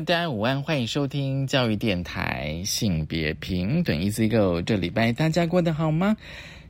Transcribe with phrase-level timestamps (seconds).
[0.00, 4.62] 大家午安，欢迎收听教育电台性别平等 Easy Go。
[4.62, 6.16] 这礼拜大家过得好吗？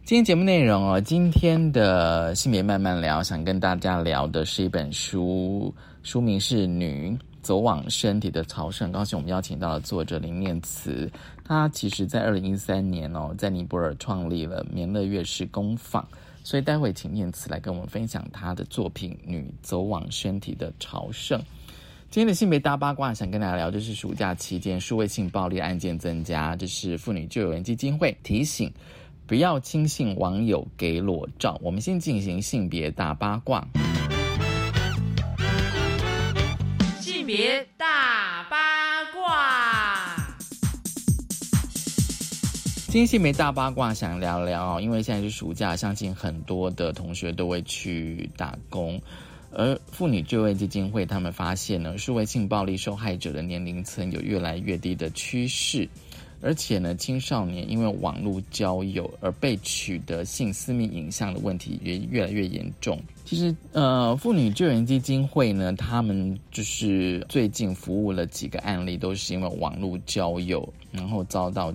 [0.04, 5.72] 今天节目内容哦，今天的性别慢慢聊，想跟大家聊的是一本书，
[6.02, 8.88] 书名是《女走往身体的朝圣》。
[8.92, 11.08] 高兴我们邀请到了作者林念慈，
[11.44, 16.04] 她其实在二零一三年哦，在尼泊尔创立了棉乐乐士工坊，
[16.42, 21.38] 所以待会请念慈来跟我们分享她的作品《女走往身体的朝圣》。
[22.10, 28.68] 今天的性别大八卦，想跟大家聊，就是暑假期间数位性暴力案件增加，这是妇女救援基金会提醒，
[29.28, 31.56] 不要轻信网友给裸照。
[31.62, 33.64] 我们先进行性别大八卦。
[36.98, 38.56] 性别大八
[39.14, 40.16] 卦，
[42.88, 49.00] 今天性别大八卦想聊聊，因为现在是暑假，相信很多的同学都会去打工。
[49.52, 55.88] 而妇女就业基金会他们发现呢，数位性暴力受害者的年龄层有越来越低的趋势，
[56.40, 62.98] 而且呢，青少年因为网络交友而被取得性私密影像的问题也越来越严重。
[63.24, 71.72] 其实，呃，妇女救援基金会呢，他们就是最近服务了几个案例，都是因为网络交友，然后遭到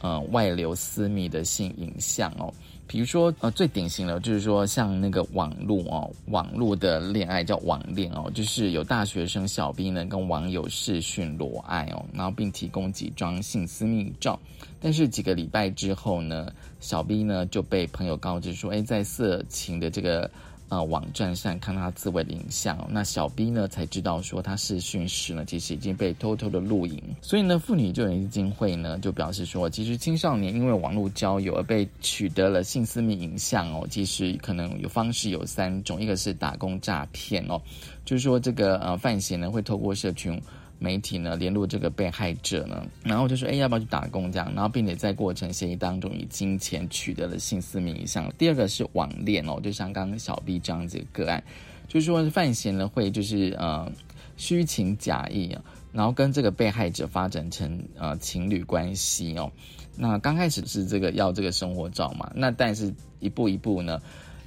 [0.00, 2.52] 呃外流私密的性影像哦。
[2.86, 14.38] 比如说，呃，最典型的就是说，像那个网络哦，网络的恋爱叫网恋哦，就是有大学生小 B 呢跟网友视讯裸爱哦，然后并提供几张性私密照，
[14.80, 20.30] 但是几个礼拜之后呢，小 B 呢就被朋友告知说，哎，在色情的这个。
[20.72, 37.60] 呃，网站上看到他自慰的影像，那小 B 呢才知道说他试训时呢其实已经被偷偷的录影，所以呢，妇女救援基金会呢就表示说，其实青少年因为网络交友而被取得了性私密影像哦，其实可能有方式有三种，一个是打工诈骗哦，
[38.06, 40.40] 就是说这个呃范闲呢会透过社群。
[40.82, 44.52] 媒体呢联络这个被害者呢，然后就说，哎，要不要去打工这样？
[44.52, 48.28] 然后并且在过程协议当中以金钱取得了性私密影像。
[48.36, 51.42] 第二个是网恋哦，就像刚刚小 B 这样子个案，
[51.86, 53.88] 就是说范闲呢会就是呃
[54.36, 59.50] 虚情假意啊，然后跟这个被害者发展成呃情侣关系哦。
[59.96, 64.02] 那刚开始是这个要这个生活照嘛，那但是一步一步呢。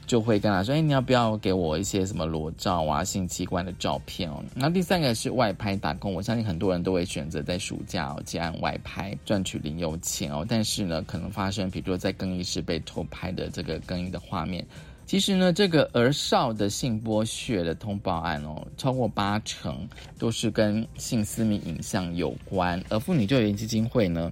[0.07, 10.45] 就会跟他说：“哎，你要不要给我一些什么裸照啊、性器官的照片哦？”那第三个是外拍打工，我相信很多人都会选择在暑假哦接案外拍赚取零用钱哦。
[10.47, 14.65] 但是呢，可能发生比如说在更衣室被偷拍的这个更衣的画面。
[15.07, 19.87] 其实呢，这个儿少的性剥削的通报案哦，超过八成
[20.17, 22.83] 都是跟性私密影像有关。
[22.89, 24.31] 而妇女救援基金会呢？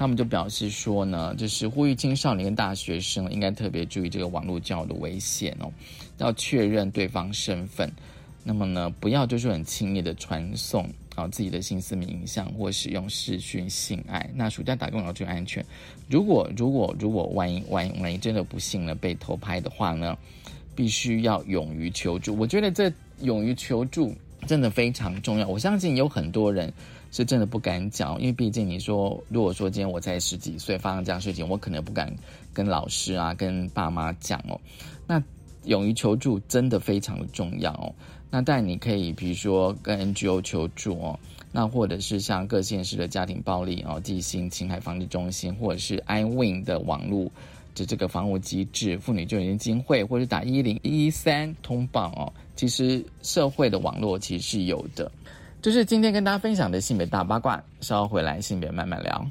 [0.00, 5.70] 他们就表示说呢，就是呼吁青少年跟大学生应该特别注意这个网络交友的危险哦，
[6.16, 7.92] 要确认对方身份。
[8.42, 14.26] 那么呢，不要就是很轻易的传送啊自己的心思影像或使用视讯性爱。
[14.34, 15.62] 那暑假打工要注意安全。
[16.08, 20.16] 如果如果如果万一万一万一真的不幸了被偷拍的话呢，
[20.74, 22.34] 必须要勇于求助。
[22.36, 22.90] 我觉得这
[23.20, 24.14] 勇于求助
[24.46, 25.46] 真的非常重要。
[25.46, 26.72] 我相信有很多人。
[27.10, 32.14] 是真的不敢讲，因为毕竟你说，如果说今天我才十几岁发生这样事情，我可能不敢
[32.52, 34.60] 跟老师啊、跟爸妈讲哦。
[35.06, 35.22] 那
[35.64, 37.92] 勇于求助真的非常的重要哦。
[38.30, 41.18] 那但你可以比如说跟 NGO 求助哦，
[41.50, 47.24] 那或者是像各县市的家庭暴力哦、地心侵害防治中心，或者是 iWin 的网络
[47.74, 52.32] 的这个防护机制、妇女救援基金会，或者打一零一三通报哦。
[52.54, 55.10] 其实社会的网络其实是有的。
[55.62, 59.26] 这是今天跟大家分享的性别大八卦，稍后回来性别慢慢聊。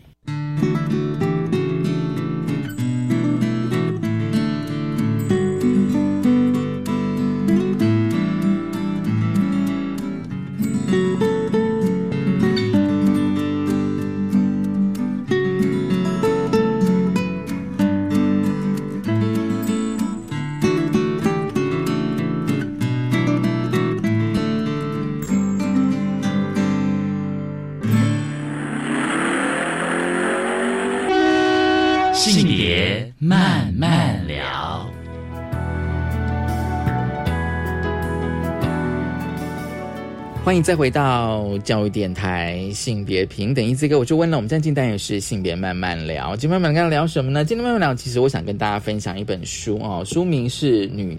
[40.50, 44.36] 欢迎再回到教育电台性别平等一字歌，我就问了。
[44.36, 47.46] 我们今天单元是性别慢慢聊，今天慢慢聊聊什么呢？
[47.46, 51.16] 今天慢慢聊，其实我想跟大家分享一本书哦，书名是《女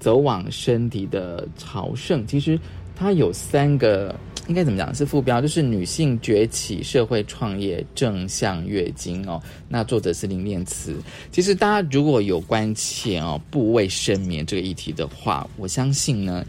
[0.00, 2.22] 走往身体的朝圣》。
[2.26, 2.58] 其实
[2.96, 4.12] 它有三个，
[4.48, 4.92] 应该怎么讲？
[4.92, 9.40] 是副标，就是女性崛起、社会创业、正向月经哦。
[9.68, 10.96] 那作者是林念慈。
[11.30, 16.44] 其实大家如果有关切哦部位生眠这个议题的话，我相信呢。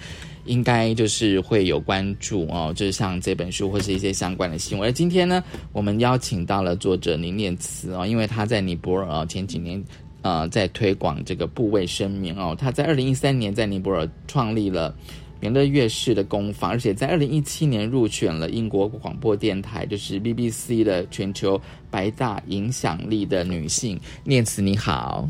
[0.46, 4.90] 应该就是会有关注哦，就是像这本书或是一些相关的新闻。
[4.90, 9.84] 而今天呢，我们邀请到了作者林念慈哦，因为他在尼泊尔哦前几年
[10.22, 14.96] 呃在推广这个部位生眠哦，他在二零一三年在尼泊尔创立了
[15.40, 21.60] 棉乐乐士的工坊，而且在二零一七年入选了英国广播电台就是 BBC 的全球
[21.92, 24.00] 百大影响力的女性。
[24.24, 25.28] 念慈你好。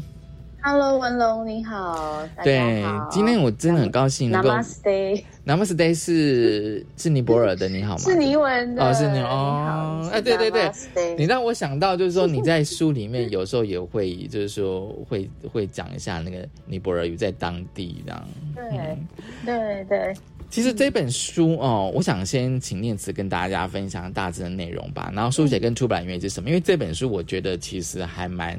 [0.65, 2.81] Hello，文龙你好，对，
[3.11, 4.49] 今天我真的很高兴能够。
[4.49, 7.99] Namaste，Namaste 是是尼泊尔的，你好吗？
[7.99, 18.25] 是尼文的哦，是尼哦，哎，对对对，你让我想到就是说你在书里面有时候也会就是说会会讲一下那个尼泊尔语在当地这样。
[18.55, 18.97] 对
[19.45, 20.13] 对对，
[20.49, 26.47] 其实这本书哦，我想先请念慈跟大家分享大致的内容吧，然后书写跟出版原因是什么？
[26.47, 28.57] 因为这本书我觉得其实还蛮。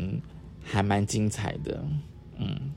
[0.64, 1.84] 还蛮精彩的，
[2.38, 2.72] 嗯，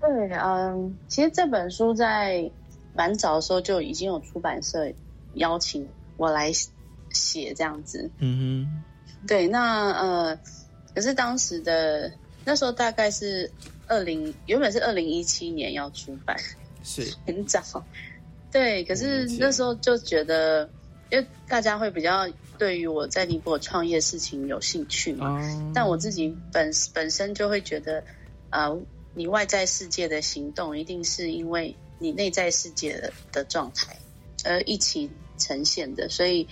[0.00, 2.48] 对，嗯，其实这本书在
[2.94, 4.92] 蛮早的时候就已经有出版社
[5.34, 6.52] 邀请我来
[7.10, 10.38] 写这样子，嗯哼，对，那呃，
[10.94, 12.12] 可是当时的
[12.44, 13.50] 那时候大概是
[13.88, 16.36] 二零，原本是二零一七年要出版，
[16.84, 17.12] 是。
[17.26, 17.60] 很早，
[18.52, 20.68] 对，可是那时候就觉得，
[21.10, 22.28] 因为大家会比较。
[22.60, 25.40] 对于我在尼泊尔创业事情有兴趣嘛？
[25.74, 28.04] 但我自己本本身就会觉得，
[28.50, 28.78] 呃，
[29.14, 33.96] 你外在世界的行动一定是因为你内在世界的的状态
[34.44, 36.46] 而一起呈现的，所以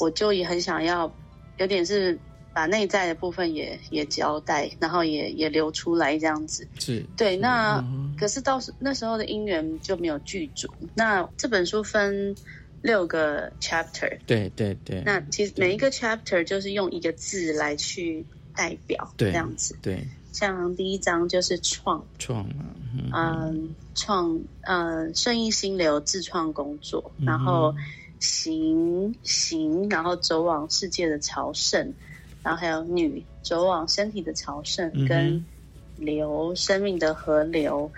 [0.00, 1.14] 我就也很想要
[1.58, 2.18] 有点是
[2.54, 6.66] 把内在的部分也也交代，然后也也流出来这样子。
[6.80, 7.84] 是对，那
[8.18, 10.66] 可是到时那时候的姻缘就没有剧组。
[10.94, 12.34] 那这本书分。
[12.82, 15.02] 六个 chapter，对对对。
[15.06, 19.76] 那其实每一个 chapter 就是用一个字来去代表，这样子。
[19.80, 20.06] 对。
[20.32, 22.64] 像第一章就是创，创嘛，
[23.12, 27.74] 嗯，创，嗯，顺应心流，自创工作，然后
[28.18, 31.92] 行行，然后走往世界的朝圣，
[32.42, 35.44] 然后还有女走往身体的朝圣，跟
[35.98, 37.92] 流生命的河流。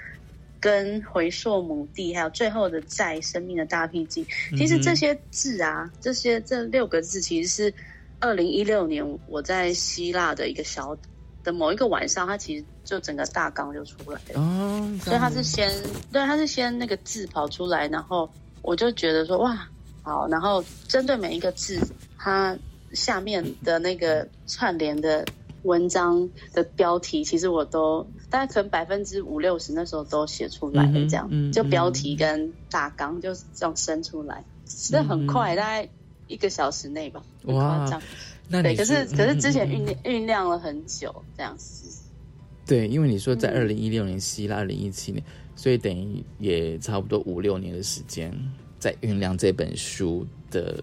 [0.64, 4.24] 跟回溯母地，还有最后的在生命的大僻静，
[4.56, 7.74] 其实这些字啊，这些这六个字，其实是
[8.18, 10.96] 二零一六年我在希腊的一个小
[11.42, 14.40] 的某一个晚上，它其实就整个大纲就出来了。
[14.40, 15.70] 哦，所以它是先
[16.10, 18.26] 对，它是先那个字跑出来，然后
[18.62, 19.68] 我就觉得说哇，
[20.00, 21.78] 好，然后针对每一个字，
[22.16, 22.56] 它
[22.94, 25.22] 下面的那个串联的。
[25.64, 35.88] 文章的标题其实我都大概可能百分之五六十那时候都写出来了，这样就标题跟大纲就是这样生出来，这很快，大概
[36.26, 37.22] 一个小时内吧。
[37.44, 37.88] 哇，
[38.48, 42.02] 那对，可是可是之前酝酝酿了很久，这样子。
[42.66, 45.22] 对，因为你说在二零一六年希腊，二零一七年，
[45.54, 48.36] 所以等于也差不多五六年的时间
[48.80, 50.82] 在酝酿这本书的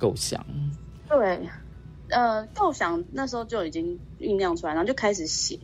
[0.00, 0.44] 构想。
[1.08, 1.38] 对。
[2.08, 5.58] 呃，构想那时候就已经酝酿出来，然后就开始写。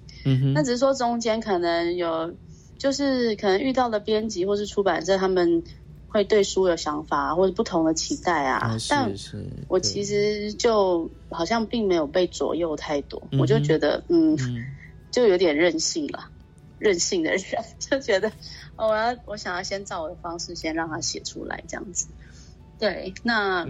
[0.54, 2.34] 那只是说中间可能有，
[2.78, 5.62] 就是可能遇到的编辑或是出版社，他们
[6.08, 8.76] 会对书有想法或者不同的期待啊。
[8.88, 9.36] 但是
[9.68, 14.36] 我其实就好像并没有被左右太多，我就觉得嗯，
[15.12, 16.30] 就有点任性了，
[16.78, 17.40] 任性的人
[17.78, 18.30] 就觉得
[18.76, 22.08] 我要我想要先照我的方式先让他写出来这样子。
[22.78, 23.66] 对，那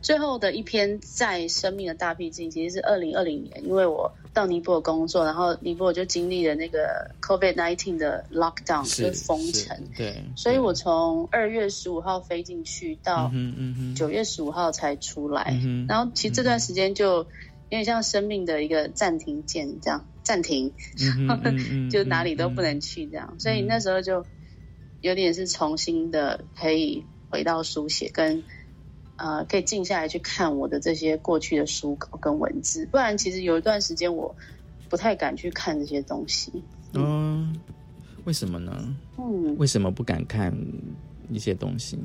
[0.00, 9.74] 最后的一篇在生命的大僻静，其实是二零二零年，因为我到尼泊尔工作，然后尼泊尔就经历了那个 COVID nineteen 的 lockdown，就是封城。
[9.96, 13.32] 对，所以我从二月十五号飞进去，到
[13.96, 15.58] 九月十五号才出来。
[15.88, 17.26] 然后其实这段时间就有
[17.70, 20.70] 点像生命的一个暂停键，这样暂停，
[21.90, 23.34] 就哪里都不能去这样。
[23.38, 24.26] 所以那时候就
[25.00, 27.04] 有点是重新的可以。
[27.28, 28.44] 回到书写跟
[29.16, 34.34] 呃，可以静下来去看我的这些过去的书稿跟文字，不然其实有一段时间我
[34.88, 36.52] 不太敢去看这些东西。
[36.92, 37.54] 嗯，
[38.24, 38.94] 为什么呢？
[39.18, 40.56] 嗯，为什么不敢看
[41.30, 41.96] 一些东西？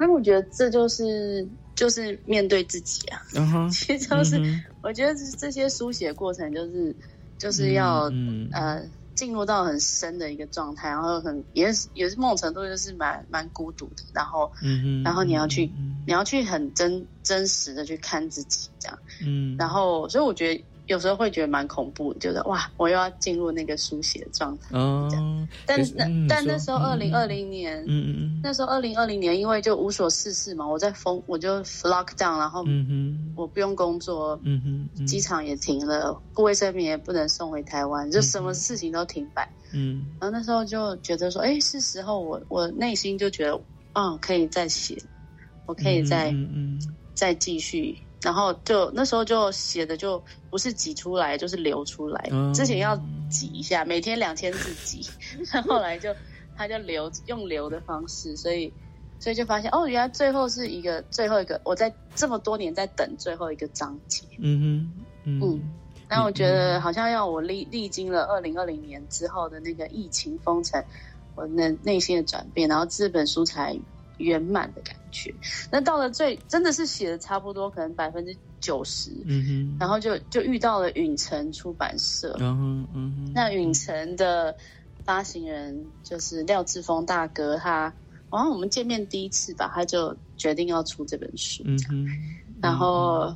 [0.00, 3.68] 因为我觉得这就是就是面对自己啊。
[3.72, 6.94] 其实就是我觉得这些书写过程就是
[7.38, 8.10] 就是要
[8.52, 8.82] 呃
[9.16, 24.76] 进入到很深的一个状态，然后很也是也是某种程度就是蛮蛮孤独的，然后嗯嗯，然后你要去嗯你要去很真真实的去看自己这样，嗯，然后所以我觉得有时候会觉得蛮恐怖的，就是哇，我又要进入那个书写的状态。
[24.78, 25.08] 哦，
[25.66, 32.64] 但那、嗯但那时候嗯二零二零年，嗯嗯那时候二零二零年因为就无所事事嘛，我在封我就 lock down，然后
[33.34, 39.48] 我不用工作，嗯哼嗯机场也停了，卫生棉也不能送回台湾，就什么事情都停摆。
[39.74, 43.60] 嗯然后那时候就觉得说，哎，是时候我我内心就觉得，
[43.94, 44.96] 嗯，可以再写，
[45.66, 46.32] 我可以再、
[47.14, 47.98] 再继续。
[48.22, 52.28] 然后就那时候就写的就不是挤出来，就是流出来。
[52.32, 52.96] 嗯之前要
[53.28, 55.08] 挤一下，每天两千字挤，
[55.66, 56.14] 后来就
[56.56, 58.72] 他就流用流的方式，所以
[59.18, 64.24] 所以就发现哦，原来最后是一个最后一个，我在这么多年在等最后一个章节。
[64.38, 64.90] 嗯
[65.24, 65.70] 嗯嗯
[66.08, 70.82] 但我觉得好像要我历历经了二零二零年之后的那个疫情封城，
[71.34, 73.76] 我内内心的转变，然后这本书才
[74.18, 75.34] 圆满的感觉。
[75.70, 82.36] 那到了最真的是写的差不多，可能百分之九十，嗯哼，然后就就遇到了允城出版社。
[82.38, 82.62] 然后
[82.94, 84.56] 嗯哼，那允城的
[85.04, 87.92] 发行人就是廖志峰大哥，他
[88.28, 92.06] 好像我们见面第一次吧，他就决定要出这本书，嗯哼，
[92.60, 93.34] 然后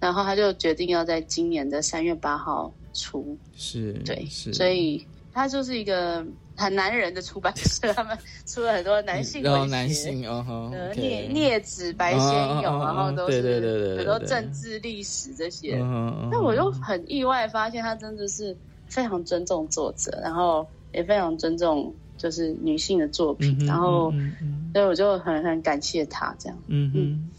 [0.00, 15.78] 然后他就决定要在今年的三月八号出，是，对，是，所以他就是一个很男人的出版社，他们出了很多男性文学，男性哦聂聂子、白先勇，然后都是很多政治历史这些。
[15.80, 26.58] 嗯那我就很意外发现，他真的是非常尊重作者，然后也非常尊重就是女性的作品，然后嗯嗯所以我就很很感谢他这样。
[26.68, 27.30] 嗯哼。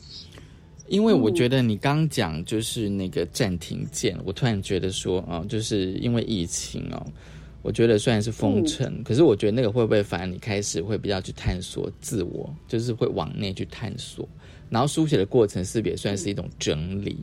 [0.87, 7.05] 因为我觉得你刚讲就是那个暂停键，我突然觉得说，哦，就是因为疫情哦，
[7.67, 14.25] 我觉得虽然是封城，可是我觉得那个会不会反而你开始会比较去探索自我，就是会往内去探索，
[14.69, 17.17] 然后书写的过程是不是也算是一种整理？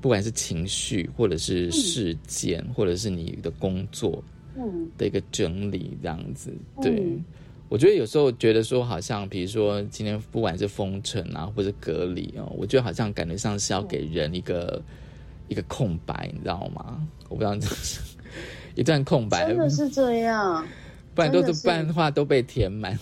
[0.00, 4.20] 不管是情绪，或者是事件，或者是你的工作
[4.56, 6.90] 嗯的一个整理，这样子，对。
[6.96, 7.24] 嗯
[7.70, 14.80] 我觉得有时候觉得说，好像比如说今天不管是封城啊，或者隔离哦，我觉得好像感觉上是要给人一个、
[15.48, 17.04] 一个空白，你知道吗？
[17.28, 18.00] 我不知道这是
[18.74, 20.66] 一段空白，真的是这样，
[21.14, 22.98] 不然都是不然话都被填满，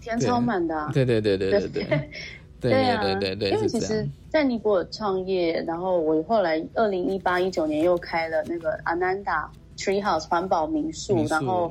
[0.00, 0.88] 填超满的。
[0.92, 1.04] 对。
[1.04, 2.10] 对对对对对对。
[2.60, 3.20] 对。
[3.20, 3.50] 对对。
[3.50, 11.70] 因为其实，在尼泊尔创业，然后我后来二零一八一九年又开了那个 Ananda Tree House 环保民宿，然后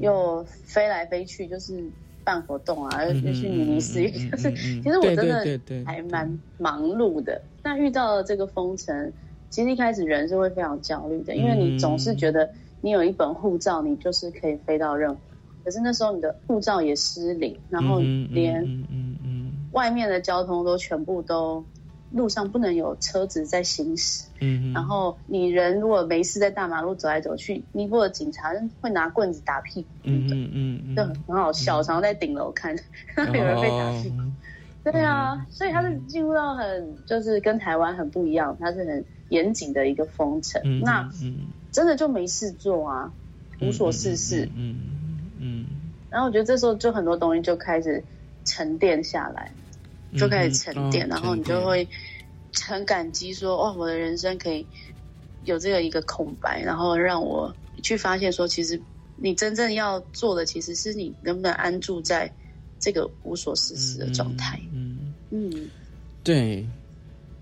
[0.00, 1.84] 又飞来飞去，就是
[2.24, 5.44] 办活动啊，又去尼尼斯，就是其实我真的
[5.84, 7.38] 还蛮忙碌的。
[7.62, 9.12] 那遇到了这个封城，
[9.50, 12.48] 其实一开始人是会非常焦虑的，因为你总是觉得。
[12.80, 15.16] 你有一本护照，你就是可以飞到任何。
[15.64, 17.98] 可是那时候你的护照也失灵，然后
[18.30, 18.64] 连
[19.72, 21.62] 外面的交通都全部都
[22.10, 31.76] 路上不能有车子在行驶，嗯嗯，然后你人如果没事在大马路走来走去，尼泊尔警察会拿棍子打屁股，嗯嗯嗯嗯，就很很好笑。
[31.76, 32.74] 我常常在顶楼看，
[33.16, 34.16] 有人被打屁股。
[34.20, 34.32] 哦
[34.84, 40.62] 对啊，所以他是进入到很就是跟台湾很不一样，它是很严谨的一个封城。
[40.64, 41.40] 嗯那嗯
[41.72, 43.12] 真的就没事做啊，
[43.60, 44.48] 无所事事。
[44.54, 45.66] 嗯嗯
[46.10, 48.02] 然后我觉得这时候就很多东西就开始
[48.44, 49.52] 沉淀下来，
[50.10, 51.86] 嗯，就开始沉淀，哦然后你就会
[52.66, 54.66] 很感激说，哦，我的人生可以
[55.44, 58.80] 有这个一个空白，然后让我去发现说，其实
[59.16, 62.32] 你真正要做的，其实是你能不能安住在
[62.80, 64.58] 这个无所事事的状态。
[64.72, 65.70] 嗯，嗯
[66.24, 66.66] 对。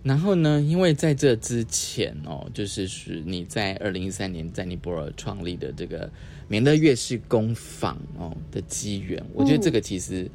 [0.07, 6.09] 然后呢，因为在这之前哦，就是是你在二零一三年在尼泊尔创立的这个
[6.47, 10.31] 棉乐乐士工坊哦的机缘，我觉得这个其实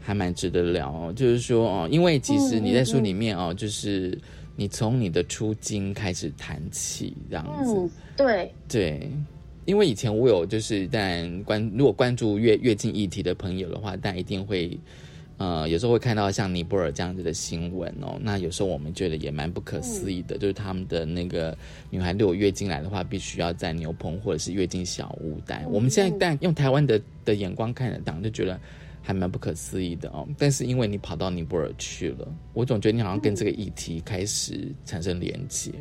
[0.00, 1.12] 还蛮值得聊哦。
[1.16, 4.16] 就是说哦，因为其实你在书里面哦，就是
[4.54, 7.74] 你从你的出经开始谈起，这样子。
[7.74, 9.10] 嗯，对，对，
[9.64, 14.78] 因为以前我有就是，但关如果关注月月经议题的朋友的话，但一定会
[15.38, 18.18] 呃有时候会看到像尼泊尔这样子的新闻哦。
[18.20, 21.56] 那有时候我们觉得也蛮不可思议的，就是他们的那个
[21.88, 25.64] 女孩如果月经来的话，必须要在牛棚或者是月经小屋待。
[25.70, 28.60] 我们现在但用台湾的的眼光看得到，就觉得。
[29.00, 35.72] 还蛮不可思议的哦，但是因为你跑到尼泊尔去了，我总觉得你好像跟这个议题开始产生连接。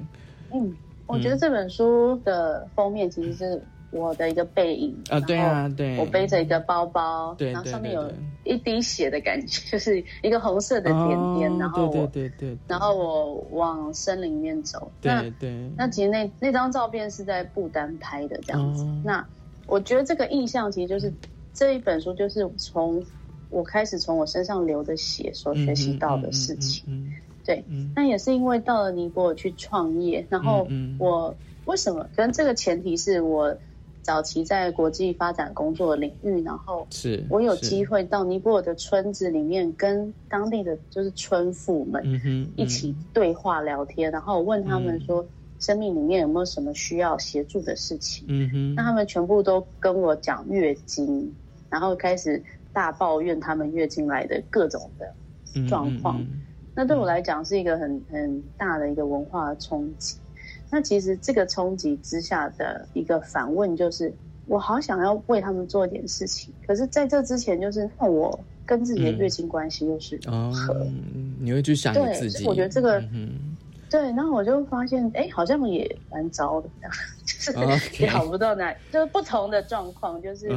[0.53, 0.73] 嗯，
[1.07, 8.11] 我觉得这本书的封面其实是我的一个背影啊，对啊，对，我背着一个包包，对然后上面有
[8.43, 14.91] 一滴血的感觉，就是一个红色的点点，哦然后我，对对对对，然后我往森林里面走。
[15.01, 18.83] 那对对，那其实那那张照片是在不丹拍的，这样子。
[18.83, 19.25] 哦那
[19.67, 21.13] 我觉得这个印象其实就是
[21.53, 23.03] 这一本书，就是从
[23.49, 26.83] 我开始从我身上流的血所学习到的事情。
[26.87, 27.13] 嗯
[27.45, 30.67] 对，嗯那也是因为到了尼泊尔去创业，然后
[30.99, 32.03] 我为什么？
[32.15, 33.57] 可能这个前提是我
[34.07, 42.01] 早期在国际发展工作的领域，然后是我有是机会到尼泊尔的村子里面，跟当地的就是村妇们
[42.55, 45.25] 一起对话聊天，然后我问他们说，
[45.59, 48.23] 生命里面有没有什么需要协助的事情？
[48.29, 51.35] 嗯哼那他们全部都跟我讲月经，
[51.69, 55.13] 然后开始大抱怨他们月经来的各种的
[55.53, 56.21] 嗯状况。
[56.21, 60.15] 嗯那对我来讲是一个很很大的一个文化的冲击。
[60.69, 64.13] 那其实这个冲击之下的一个反问就是，
[64.47, 70.75] 我好想要为他们做一点事情，可是在这之前，就是那我跟自己的月经关系又是如哦何？，
[71.39, 73.55] 你会去想你对自己，所以我觉得这个嗯
[73.89, 76.67] 对，然后我就发现，哎，好像也蛮糟的，
[77.23, 80.49] 就是也好不到哪，就是不同的状况，就是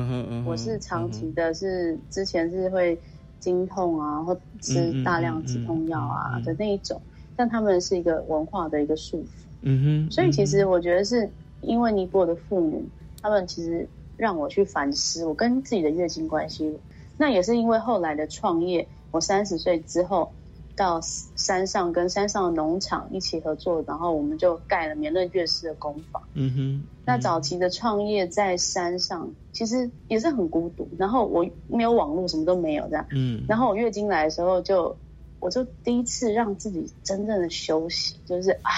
[0.45, 2.99] 我是长期的是之前是会
[3.39, 7.01] 经痛啊，或吃大量止痛药啊的那一种，
[7.37, 9.27] 但他们是一个文化的一个束缚，
[9.63, 12.85] 嗯哼，所以其实我觉得是因为尼泊尔的妇女，
[13.21, 16.79] 他们其实让我去反思我跟自己的月经关系，
[17.17, 20.31] 那也是因为后来的创业，我三十岁之后。
[20.77, 26.23] 到山上跟山上的农场一起合作，然后我们就盖了绵润乐师的工坊。
[26.33, 30.89] 嗯哼，那早期的创业在山上，其实也是很孤独。
[30.97, 33.05] 然后我没有网络，什么都没有这样。
[33.11, 34.97] 嗯，然后我月经来的时候就，
[35.39, 38.73] 我就第一次让自己真正的休息，就是啊，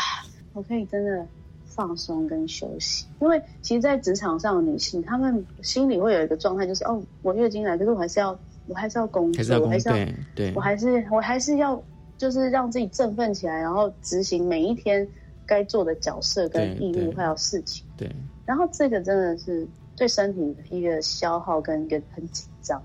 [0.55, 1.27] 我可以真的
[1.65, 3.07] 放松跟休息。
[3.21, 11.83] 因为其实，在职场上的女性，她们心里会有一个状态，就是哦，我月经来，可是我还是要，我还是要工作，我还是要，对对，我还是我还是要，
[12.19, 15.07] 就是让自己振奋起来，然后执行每一天
[15.47, 17.85] 该做的角色跟义务还有事情。
[17.97, 18.11] 对，
[18.45, 19.67] 然后这个真的是
[19.97, 22.83] 对身体的一个消耗跟一个很紧张。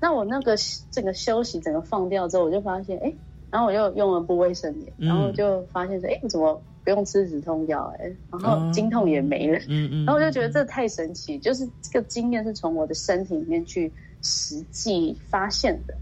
[0.00, 0.56] 那我那个
[0.90, 3.14] 整个休息整个放掉之后，我就发现，哎，
[3.50, 7.94] 然后我又用了不卫生棉，嗯然后就发现说，哎，我怎么不用吃止痛药？
[7.98, 9.58] 哎，然后经痛也没了。
[9.68, 13.92] 嗯嗯，然后我就觉得这太神奇，就是这个经验是从我的身体里面去
[14.22, 15.94] 实际发现的。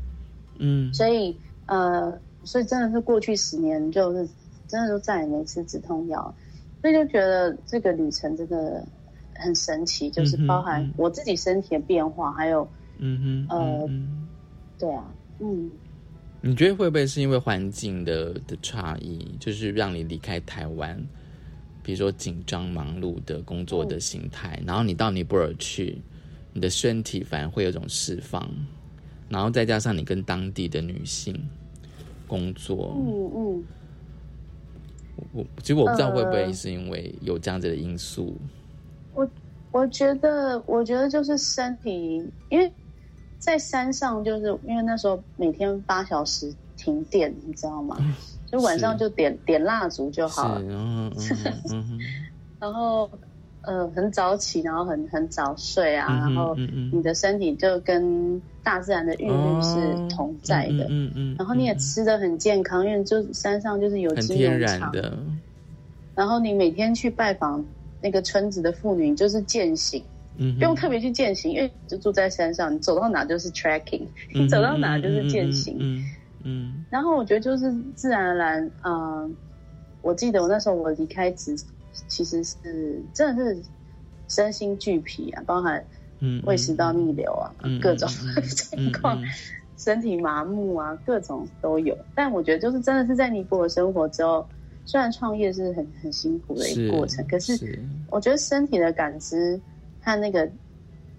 [0.58, 4.28] 嗯，所以呃，所以真的是过去十年，就是
[4.66, 6.34] 真的就再也没吃止痛药，
[6.80, 8.84] 所以就觉得这个旅程真的
[9.34, 14.28] 很神奇，就是包含我自己身体的变化，还有嗯哼，呃嗯
[14.78, 15.04] 对啊，
[15.38, 15.70] 嗯，
[16.42, 20.98] 你觉得会不会是因为环境的的差异，就是让你离开台湾？
[21.82, 26.00] 比如说紧张忙碌的工作的形态，然后你到尼泊尔去，
[26.52, 28.48] 你的身体反而会有种释放，
[29.28, 31.34] 然后再加上你跟当地的女性
[32.26, 33.64] 工作，嗯嗯，
[35.32, 36.52] 我其实我不知道会不会呃。
[36.52, 38.36] 是因为有这样子的因素，
[39.14, 39.28] 我
[39.72, 42.70] 我觉得，我觉得就是身体，因为
[43.40, 47.96] 在山上，就是因为那时候每天八小时停电，你知道吗？
[48.52, 50.60] 就晚上就点点蜡烛就好了。
[52.60, 53.10] 然后
[53.62, 56.54] 呃很早起，然后很很早睡啊，嗯然后
[56.92, 60.84] 你的身体就跟大自然的韵律是同在的。
[60.88, 65.18] 嗯嗯嗯，然后你也吃的很健康，因为就山上就是有机天农场，然的，
[66.14, 67.64] 然后你每天去拜访
[68.02, 70.02] 那个村子的妇女，就是践行，
[70.36, 75.76] 嗯，不用特别去践行，因为就住在山上，你走到哪就是 tracking，、嗯你走到哪就是践行。
[75.80, 76.04] 嗯
[76.42, 79.36] 嗯然后我觉得就是自然而然，嗯、
[80.00, 81.54] 我记得我那时候我离开职，
[82.08, 83.62] 其实是真的是
[84.28, 85.84] 身心俱疲啊，包含
[86.20, 89.22] 嗯，胃食道逆流啊，嗯各种嗯情况，
[89.76, 91.96] 身体麻木啊，各种都有。
[92.14, 94.46] 但我觉得就是真的是在尼泊尔生活之后，
[94.86, 99.60] 虽然创业是很很辛苦的一个过程，可是我觉得身体的感知
[100.00, 100.50] 和那个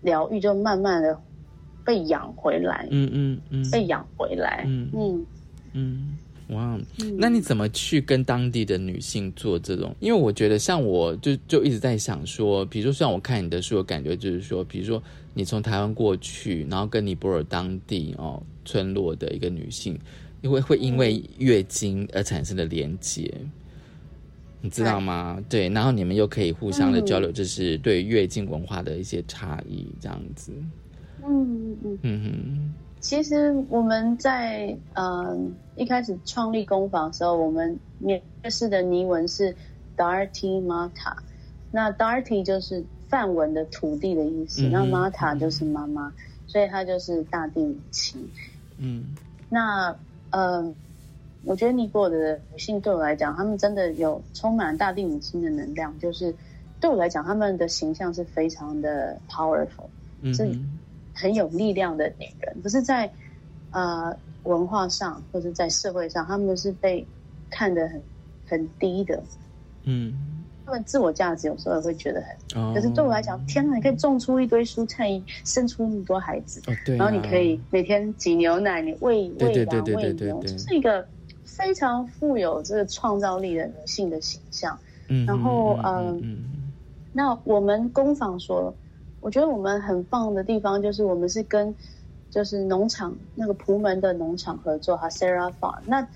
[0.02, 1.20] 疗愈就慢慢的
[1.86, 4.90] 被养回来，嗯嗯嗯，被养回来，嗯。
[4.94, 5.26] 嗯。
[5.74, 6.18] 嗯，
[6.50, 7.16] 哇，嗯。
[7.18, 9.96] 那你怎么去跟当地的女性做这种？
[10.00, 15.02] 因为我觉得像我就就一直在想说，比如说像我看你的书，我感觉就是说，比如说
[15.34, 19.98] 你从台湾过去，然后跟尼泊尔当地哦村落的一个女性，
[20.42, 23.34] 因为会因为月经而产生的连接。
[24.62, 25.44] 你知道吗？
[25.50, 30.52] 对，然后你们又可以互相的交流，就是对月经文化的一些差异，这样子。
[31.24, 31.98] 嗯嗯。
[32.04, 35.36] 嗯哼，其实我们在呃
[35.76, 39.56] 一开始创立工坊的时候，我们面试的尼文是
[39.98, 41.16] Darti Mata，
[41.72, 46.14] 那 Darti 就是梵文的土地的意思，嗯那 Mata 就是妈妈，
[46.46, 48.24] 所以它就是大地母亲。
[48.78, 49.16] 嗯
[49.50, 49.96] 那
[50.30, 50.74] 呃，
[51.44, 56.34] 我觉得尼泊尔的女性对我来讲，她们真的有充满大地母亲的能量，就是
[56.80, 59.88] 对我来讲，她们的形象是非常的 powerful，
[60.34, 60.50] 是
[61.14, 62.56] 很有力量的女人。
[62.62, 63.12] 可是在，
[63.72, 67.06] 呃文化上或者在社会上，她们是被
[67.50, 68.02] 看得很
[68.48, 69.22] 很低的。
[69.84, 70.14] 嗯，
[70.66, 72.72] 他们自我价值有时候也会觉得很，哦。
[72.76, 75.10] 可是对我来讲，天哪，你可以种出一堆蔬菜，
[75.44, 81.08] 生出那么多孩子，哦对啊，然后你可以每天挤牛奶，你喂喂羊喂牛，就是一个
[81.62, 84.78] 非常富有这个创造力的女性的形象。
[85.08, 86.44] 嗯，然后嗯
[87.14, 88.74] 那我们工坊所，
[89.20, 91.76] 我觉得我们很棒的地方就是我们是跟
[92.30, 96.08] 就是农场那个蒲门的农场合作哈 Sarah Farm，那这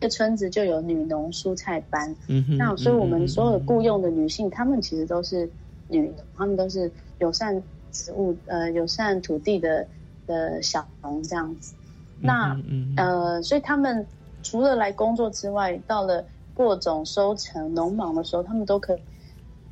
[0.00, 5.48] 个村子就有女农蔬菜班，嗯哼，那所以我们所有雇佣的女性，她们其实都是
[5.88, 9.86] 女农，她们都是友善植物呃友善土地的
[10.26, 11.74] 的小农这样子。
[12.20, 12.58] 那
[12.96, 14.04] 呃，所以他们
[14.42, 16.24] 除了来工作之外，到了
[16.54, 18.98] 播种、收成、农忙的时候，他们都可以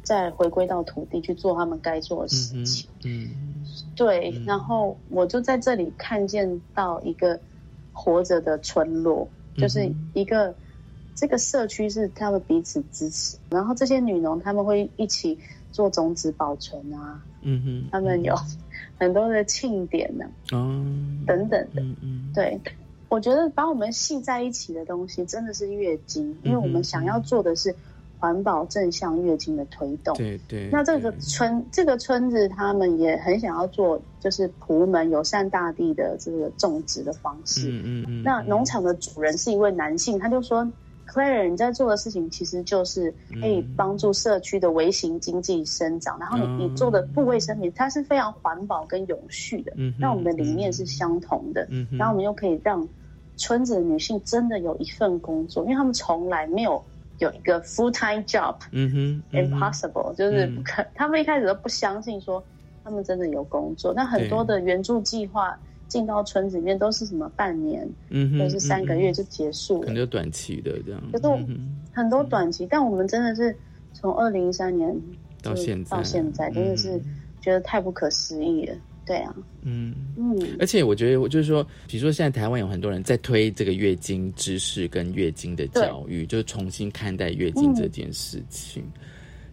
[0.02, 2.88] 再回归到土地去做他们该做的事嗯情。
[3.04, 3.30] 嗯
[3.94, 7.38] 对，嗯然后我就在这里看见到一个
[7.92, 10.54] 活着的村落，就是嗯一个、
[11.14, 15.38] 这个社区是他们彼此支持，然后这些女农他们会一起
[15.72, 18.34] 做种子保存啊，嗯哼，他们有
[18.98, 20.84] 很多的庆典呢、哦
[21.26, 21.82] 等等的。
[21.82, 22.58] 嗯嗯对，
[23.08, 27.74] 我觉得把我们系在一起的东西真的是月经，因为我们想要做的是
[28.18, 30.14] 环保正向月经的推动。
[30.16, 37.70] 对对，那这个村这个村子，他们也很想要做，就是仆门友善大地的这个种植的方式。
[37.70, 40.68] 嗯嗯嗯，那农场的主人是一位男性，他就说
[41.08, 49.72] ：“Claire，你在做的事情其实就是可以帮助社区的微型经济生长，然后你嗯你做的部卫生品，它是非常环保跟永续的。
[49.76, 52.86] 嗯那我们的理念是相同的，嗯，然后我们又可以让
[53.38, 56.84] 村子的女性真的有一份工作，因为她们从来没有
[57.18, 60.84] 有一个 full time job。”嗯哼嗯哼 impossible，、就是嗯不可。
[60.94, 62.44] 他们一开始都不相信说
[62.84, 63.94] 他们真的有工作。
[63.94, 71.46] 那很多的援助计划进到村子里面都是什么半年嗯哼，或者是三个月嗯就结束了，可能就短期的这样，可是
[71.92, 72.66] 很多短期。
[72.68, 73.56] 但我们真的是
[73.94, 74.94] 从二零一三年
[75.42, 77.04] 到现在到现在，真的是嗯
[77.40, 78.74] 觉得太不可思议了。
[79.08, 79.92] 对啊，嗯。
[80.16, 88.84] 嗯，而且我觉得，我就是说，比如说现在台湾有很多人在推这个月经知识跟月经的教育，就是重新看待月经这件事情。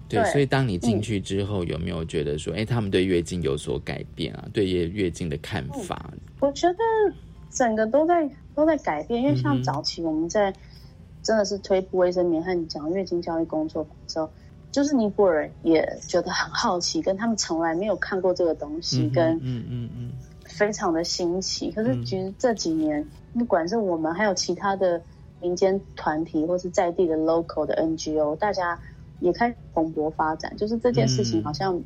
[0.08, 4.48] 对，对所以当你进去之后，有没有觉得说，哎、他们对月经有所改变啊？
[4.54, 6.14] 对月月经的看法？
[6.42, 6.80] 我觉得
[7.50, 10.54] 整个都在都在改变，因为像早期我们在
[11.24, 14.30] 真的是推不卫生棉和你讲月经教育工作坊的时候，
[14.76, 20.12] 就是尼泊尔也觉得很好奇，跟他们从来没有看过这个东西，嗯跟嗯嗯嗯。
[20.44, 21.72] 非常的新奇。
[21.72, 22.04] 可是嗯。
[22.04, 25.02] 其实这几年，不管是我们还有其他的
[25.40, 28.78] 民间团体，或是在地的 local 的 NGO，大家
[29.22, 31.44] 也开始蓬勃发展，就是这件事情嗯。
[31.46, 31.82] 好像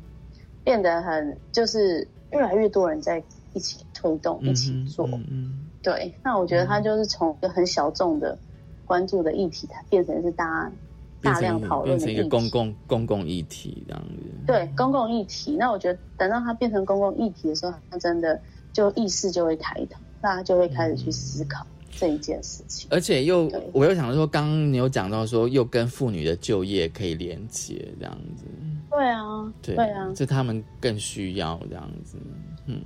[0.64, 3.22] 变得很，就是越来越多人在
[3.52, 5.06] 一起推动、嗯，一起做。
[5.06, 5.66] 嗯嗯。
[5.80, 8.36] 对，那我觉得它就是从一个很小众的
[8.84, 10.72] 关注的议题，它变成是大家
[11.22, 12.04] 大量讨论的。
[12.04, 14.14] 变成一个公共公共议题这样子。
[14.46, 18.40] 对公共议题，那我觉得等到它变成公共议题的时候，它真的
[18.72, 22.88] 就意识就会抬头，大家就会开始去思考这一件事情。
[22.90, 28.44] 而且又，我又想到说，刚刚你有讲到说，又跟妇女的就业可以连接这样子，
[28.90, 32.16] 对啊，对，对啊，这他们更需要这样子，
[32.66, 32.80] 嗯，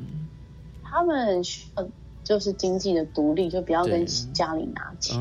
[0.82, 1.86] 他们需要
[2.24, 5.16] 就是经济的独立，就不要跟家里拿钱，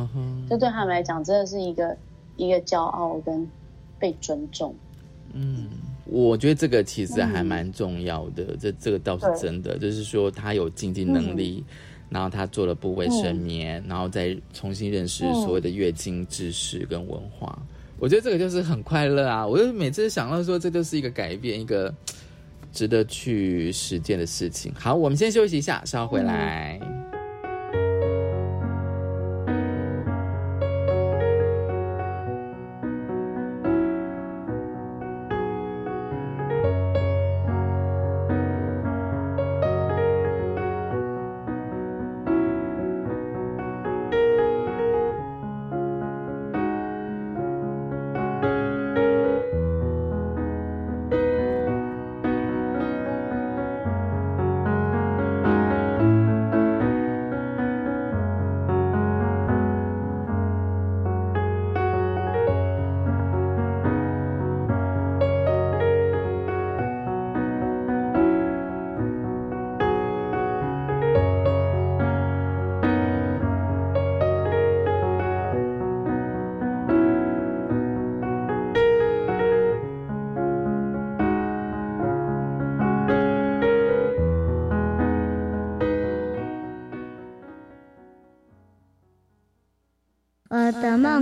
[0.49, 1.95] 这对他们来讲真的是一个
[2.37, 3.47] 一个骄傲跟
[3.99, 4.75] 被尊重。
[5.33, 5.69] 嗯，
[6.05, 11.63] 我觉得这个其实还嗯蛮重要的，这这个倒是真的，就是说他有经济能力。
[12.09, 17.57] 然后他做了部卫生棉，然后再重新认识所谓的月经知识跟文化。
[17.97, 19.47] 我觉得这个就是很快乐啊！
[19.47, 21.91] 我就每次想到说，这就是一个改变，一个
[22.71, 24.71] 值得去实践的事情。
[24.75, 26.79] 好，我们先休息一下，稍后回来。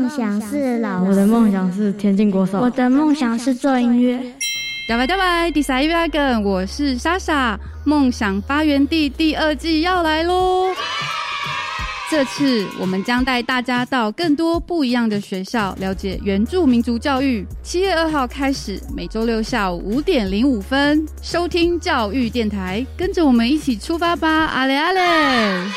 [0.01, 4.19] 梦想是老，我的梦想是田径国手，我的梦想是做音乐。
[4.89, 10.69] 大拜大拜，第三一百个，我是莎莎，梦想发源地第二季要来喽！
[12.09, 17.45] 这次我们将带大家到更多不一样的学校，了解原住民族教育。
[17.61, 24.27] 七月二号开始，每周六下午五点零五分，收听教育电台，跟着我们一起出发吧！
[24.27, 25.71] 阿雷阿雷。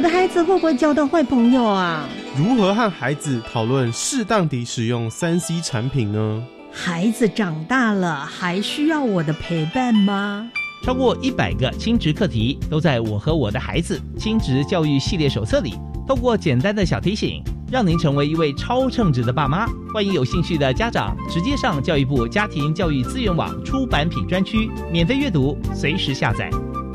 [0.00, 2.08] 我的孩子会不会交到坏朋友啊？
[2.34, 6.42] 如何和孩子讨论适当地使用三 C 产品呢？
[6.72, 10.50] 孩子长大了，还需要我的陪伴吗？
[10.82, 15.74] 超过一百个亲职课题都在我和我的孩子亲职教育系列手册里。
[16.08, 19.66] 透过简单的小提醒，让您成为一位超称职的爸妈。
[19.92, 26.48] 欢迎有兴趣的家长直接上教育部家庭教育资源网出版品专区免费阅读，随时下载。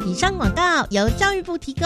[0.07, 1.85] 以上广告由教育部提供。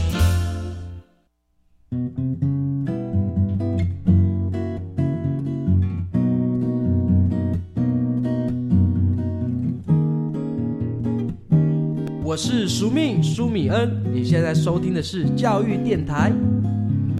[12.31, 16.31] 我是苏密苏米恩，你现在收听的是教育电台。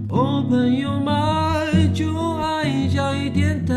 [0.08, 3.74] 哦，朋友们就爱教育电台。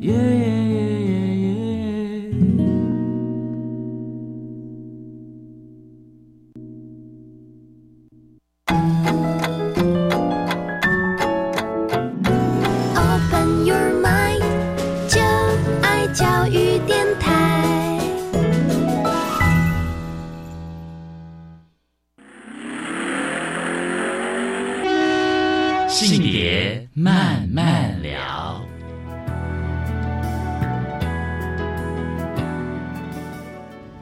[0.00, 0.14] 耶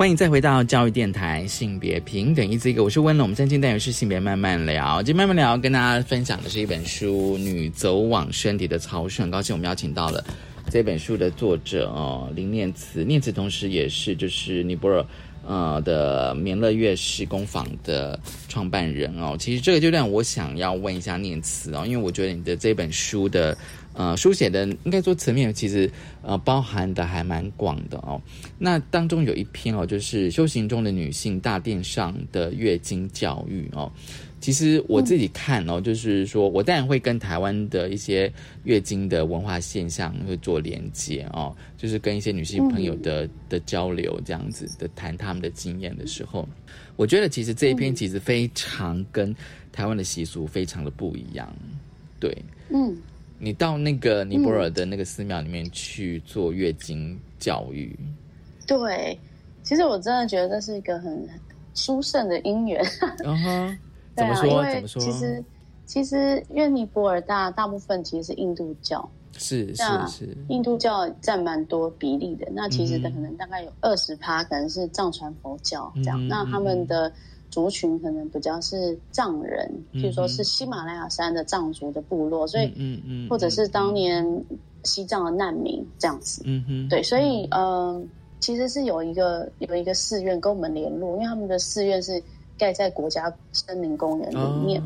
[0.07, 3.25] 欢迎再回到教育电台性别平等一这个，我是温龙。
[3.25, 9.23] 我们今天单元是性别慢慢聊，今天慢慢聊跟大家分享的是一本书《女走往身体的操顺》。
[9.23, 10.25] 很高兴我们邀请到了
[10.71, 13.03] 这本书的作者哦，林念慈。
[13.03, 15.05] 念慈同时也是就是尼泊尔
[15.45, 18.17] 呃的棉乐乐士工坊的
[18.47, 19.35] 创办人哦。
[19.37, 23.59] 其实这个就让我想要问一下念慈哦，因为我觉得你的这本书的。
[23.97, 25.91] 呃，书写的应该说层面其实
[26.23, 28.21] 呃包含的还蛮广的哦。
[28.59, 33.91] 那当中有一篇哦，就是修行中的女性大殿上的月经教育哦。
[34.39, 38.31] 其实我自己看哦，就是说我当然会跟台湾的一些
[38.65, 46.47] 月经的文化现象会做连接哦，就是跟一些女性朋友的的交流这样子的谈他们的经验的时候，
[46.97, 49.35] 我觉得其实这一篇其实非常跟
[49.73, 51.51] 台湾的习俗非常的不一样，
[52.21, 52.37] 对，
[52.69, 52.95] 嗯。
[53.39, 57.99] 你到那个尼泊尔的那个寺庙里面去做月经教育，
[58.67, 59.19] 对，
[59.63, 61.29] 其实我真的觉得这是一个很
[61.75, 62.83] 殊胜的姻缘。
[63.25, 63.79] 嗯哼，
[64.17, 64.65] 怎么说？
[64.73, 65.03] 怎么说？
[65.03, 65.45] 其实
[65.85, 72.49] 其实因为尼泊尔大大部分其实是印度教，是是是，印度教占蛮多比例的。
[72.53, 77.13] 那其实的嗯可能大概有二十趴可能是藏传佛教这样，嗯那他们的
[77.57, 84.45] 族群可能比较是藏人，嗯譬如说是喜马拉雅山的藏族的部落，所以嗯嗯，或者是当年
[84.85, 86.43] 西藏的难民这样子。
[86.45, 88.03] 嗯哼，对，所以嗯、呃
[88.41, 92.23] 其实是有一个有一个寺院跟我们联络，因为他们的寺院是
[92.59, 94.83] 盖在国家森林公园里面。
[94.83, 94.85] 哦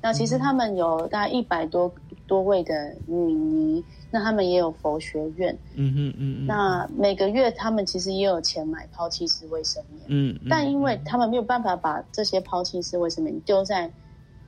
[0.00, 1.92] 那其实他们有大概一百多
[2.26, 5.56] 多位的女尼，那他们也有佛学院。
[5.74, 13.90] 嗯哼嗯嗯，那每个月他们其实也有钱买抛弃式卫生棉，嗯，嗯但因为他们没有办法把这些抛弃式卫生棉丢在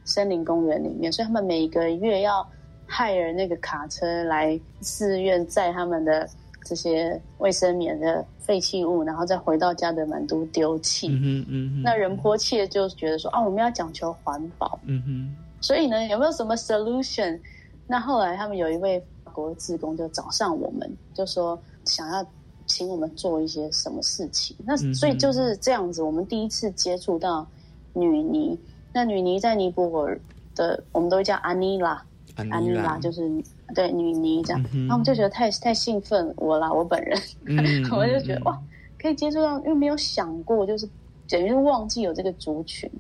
[0.05, 2.47] 森林公园里面，所以他们每个月要
[2.87, 6.27] 害人那个卡车来寺院载他们的
[6.65, 11.09] 这些卫生棉的废弃物，然后再回到家的满都丢弃。
[11.09, 17.39] 嗯哼嗯哼，那仁波切就觉得说啊，我们要讲求环保，嗯哼所以呢，有没有什么 solution？
[17.87, 19.03] 那后来他们有一位
[19.39, 22.27] 法国志工就找上我们，就说想要
[22.67, 24.57] 请我们做一些什么事情。
[24.67, 27.47] 那所以就是这样子，我们第一次接触到
[27.93, 28.59] 女尼。
[28.93, 30.21] 那女尼在尼泊尔
[30.57, 32.03] 的，我们都会叫安妮拉，
[32.35, 33.31] 安安妮拉就是
[33.77, 34.61] 对女尼这样。
[34.61, 37.57] 嗯哼然后我们就觉得太太兴奋，我啦，我本人，嗯
[37.95, 38.61] 我就觉得哇，
[38.99, 40.89] 可以接触到，因为没有想过，就是
[41.29, 42.91] 等于是忘记有这个族群。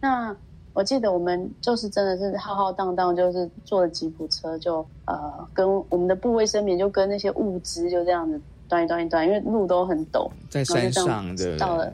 [0.00, 0.34] 那
[0.74, 11.92] 我记得我们就是真的是浩浩荡荡，就是坐了吉普车就呃跟我们的部卫生棉就跟那些物资就这样子端一端一端，因为路都很陡，在山上的到了，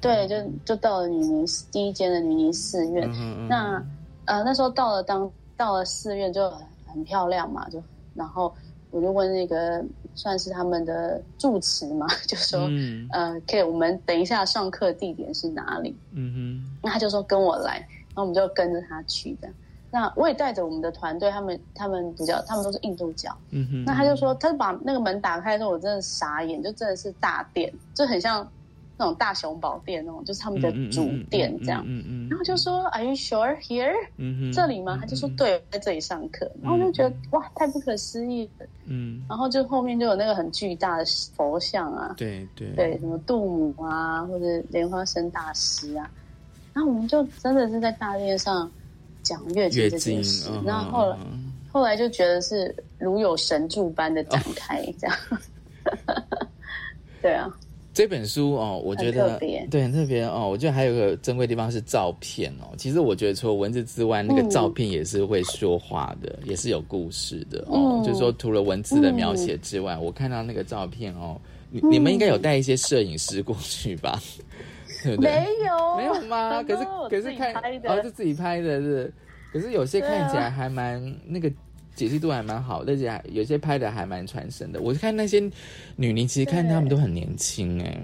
[0.00, 0.34] 对，就
[0.64, 3.08] 就到了女尼第一间的女尼寺院。
[3.14, 3.80] 嗯那
[4.24, 6.52] 呃那时候到了当到了寺院就
[6.84, 7.80] 很漂亮嘛，就
[8.12, 8.52] 然后
[8.90, 9.84] 我就问那个
[10.16, 12.68] 算是他们的住持嘛，就说
[13.12, 15.94] 呃可以我们等一下上课地点是哪里？
[16.12, 17.86] 嗯哼，那他就说跟我来。
[18.16, 19.48] 那我们就跟着他去的。
[19.88, 23.34] 那我也带着我们的团队，他们他们比较，他们都是印度教。
[23.50, 23.84] 嗯哼。
[23.84, 28.46] 那他就说，他就把那个门打开的时候，我真的傻眼，就真的是大殿，就很像
[28.98, 31.82] 那种大雄宝殿那种，就是他们的主殿这样。
[31.86, 32.28] 嗯嗯。
[32.28, 33.94] 然后就说，Are you sure here？
[34.16, 34.52] 嗯哼。
[34.52, 34.98] 这里吗？
[35.00, 36.50] 他就说，对，在这里上课。
[36.60, 38.66] 然后就觉得哇，太不可思议了。
[38.86, 39.22] 嗯。
[39.28, 46.10] 然后就后面就有那个很巨大的佛像啊，对对对，什么杜母啊，或者莲花生大师啊。
[46.76, 48.70] 然后我们就真的是在大殿上
[49.22, 51.16] 讲月经这件事，然后后来
[51.72, 55.16] 后来就觉得是如有神助般的展开这样。
[57.22, 57.50] 对啊，
[57.94, 60.50] 这本书哦，我觉得对很特别哦。
[60.50, 62.74] 我觉得还有个珍贵地方是照片哦。
[62.76, 68.02] 其实我觉得除了文字之外，那个照片也是会说话的，也是有故事的哦。
[68.04, 74.20] 就是说，除了文字的描写之外，我看到那个照片哦，你你们应该有带一些摄影师过去吧？
[75.18, 76.62] 没有，没有吗？
[76.62, 79.12] 可是可是看哦，是自己拍的，是。
[79.52, 81.50] 可是有些看起来还蛮那个
[81.94, 84.82] 解析度还蛮好，而且有些拍的还蛮传神的。
[84.82, 85.40] 我看那些
[85.94, 87.98] 女尼，其实看他们都很年轻哎，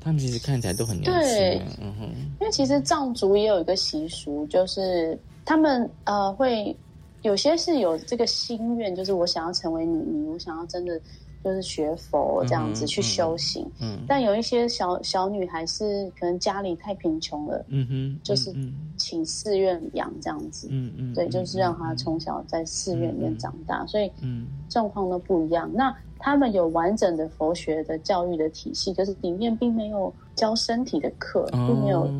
[0.00, 1.62] 他们其实看起来都很年轻。
[1.80, 2.04] 嗯哼，
[2.40, 6.74] 因为其实藏族也有一个习俗，就是他们呃会
[7.22, 11.00] 有些是有这个心愿，就是我想要成为女尼，我想要真的。
[11.44, 18.50] 就是学佛这样子去修行，嗯，但有一些小小女孩是可能家里太贫穷了，嗯哼，就是
[18.96, 24.46] 请寺院养这样子，嗯嗯，对，就是让她从小在寺院里面长大，所以嗯。
[24.70, 25.70] 状况都不一样。
[25.72, 32.10] 那他们有完整的佛学的教育的体系，可是里面并没有教身体的课，并没有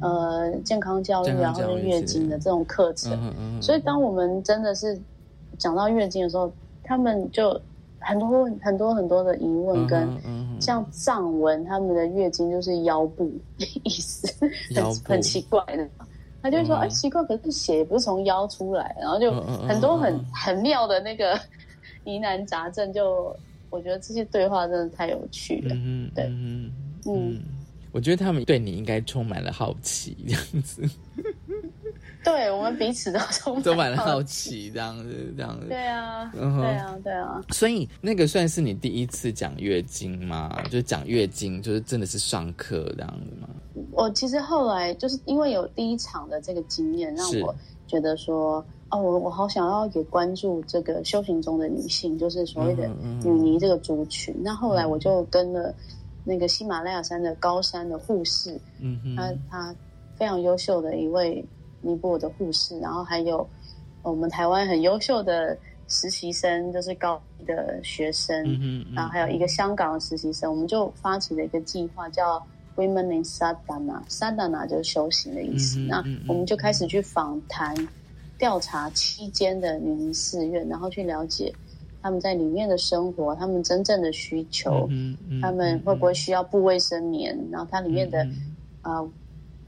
[0.00, 4.98] 呃健康教育啊或者月经的这种课程，所以当我们真的是
[5.58, 6.50] 讲到月经的时候，
[6.82, 7.60] 他们就。
[8.08, 10.08] 很多很多很多的疑问，跟
[10.60, 13.30] 像藏文他们的月经就是腰部
[13.84, 14.26] 意思，
[14.74, 15.86] 很很奇怪的。
[16.40, 19.30] 他就说：“哎，奇怪，可是血不是从腰出来。”然后就
[19.66, 21.38] 很多很很妙的那个
[22.04, 22.90] 疑难杂症。
[22.92, 23.36] 就
[23.70, 25.76] 我觉得这些对话真的太有趣了。
[26.14, 26.24] 对，
[27.06, 27.42] 嗯，
[27.92, 30.82] 我觉得他们对你应该充满了好奇，这样子。
[32.24, 35.66] 对我们彼此都充充满了好奇，这样子，这样子。
[35.68, 37.40] 对啊，对啊，对啊。
[37.50, 40.60] 所以那个算是你第一次讲月经吗？
[40.64, 43.48] 就是讲月经，就是真的是上课这样子吗？
[43.92, 47.54] 我其实后来就是因为有第一场的这个经验，让我
[47.86, 52.90] 觉得说，哦，我我好想要也关注这个修行中的女性，就是所谓的
[53.22, 54.34] 女尼这个族群。
[54.42, 55.72] 那后来我就跟了
[56.24, 59.74] 那个喜马拉雅山的高山的护士，嗯哼，他他
[60.16, 61.42] 非常优秀的一位。
[61.80, 63.46] 尼泊尔的护士，然后还有
[64.02, 68.44] 我们台湾很优秀的实习生，就是高一的学生，
[68.94, 72.44] 然后还有一个香港的实习生，我们就发起了一个计划，叫
[72.76, 75.78] Women in Sadhana，Sadhana 就是修行的意思。
[75.80, 77.74] 那我们就开始去访谈、
[78.38, 81.54] 调查期间的女尼寺院，然后去了解
[82.02, 84.88] 他们在里面的生活，他们真正的需求，
[85.40, 88.26] 他们会不会需要布卫生棉，然后它里面的
[88.82, 89.02] 啊。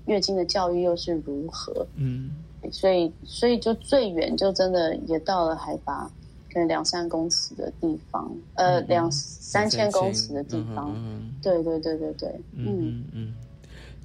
[0.06, 1.86] 月经的教育又是如何？
[1.96, 2.30] 嗯，
[2.72, 6.10] 所以所以就最远就真的也到了海拔
[6.52, 10.92] 可能两三公尺的地方，呃，两三千公尺的地方。
[10.96, 13.34] 嗯，对对对对对，嗯嗯，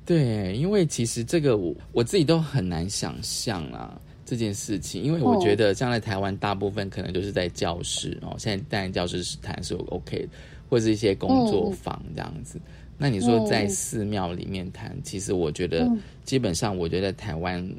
[0.05, 10.29] 对，因为其实这个我我自己都很难想象啊这件事情，因为我觉得将来台湾大部分可能就是在教室哦，现在当然教室是谈是 OK 的，
[10.69, 12.59] 或者一些工作坊这样子。
[12.97, 15.85] 那你说在寺庙里面谈，其实我觉得
[16.23, 17.69] 基本上，我觉得台湾，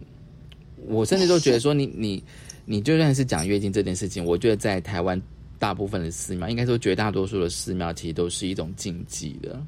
[0.89, 2.23] 我甚至都觉得说，你你
[2.67, 5.21] 你就算是讲月经这件事情，我觉得在台湾
[5.59, 9.59] 大部分的寺庙，应该说绝大多数的寺庙，其实都是一种禁忌的，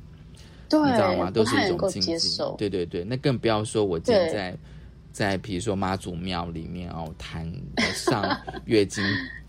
[0.71, 1.31] 你知道吗？
[1.31, 2.29] 都是一种禁忌。
[2.59, 4.59] 对对对，那更不要说我今天在
[5.13, 7.51] 在比如说妈祖庙里面哦谈
[7.95, 9.03] 上月经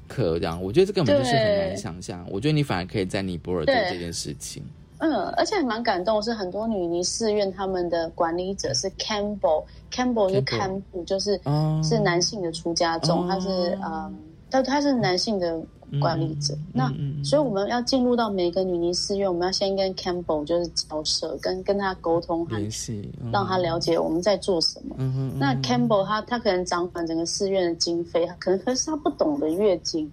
[0.08, 2.26] 课这样，我觉得这根本就是很难想象。
[2.30, 4.64] 我觉得你反而可以在尼泊尔做这件事情。
[5.00, 11.40] 嗯，而且还蛮感动，是很多女尼寺院他们的管理者是 Campbell，Campbell 是堪布，就是
[11.84, 14.16] 是男性的出家众，他是嗯
[14.52, 15.62] 他他是男性的
[16.00, 16.92] 管理者，那
[17.24, 24.96] 所以我们要进入到每个女尼寺院，我们要先跟 Campbell 就是交涉，跟跟他沟通和联系，让他了解我们在做什么。
[25.40, 30.12] 那 Campbell 他他可能掌管整个寺院的经费，他可能可是他不懂得月经，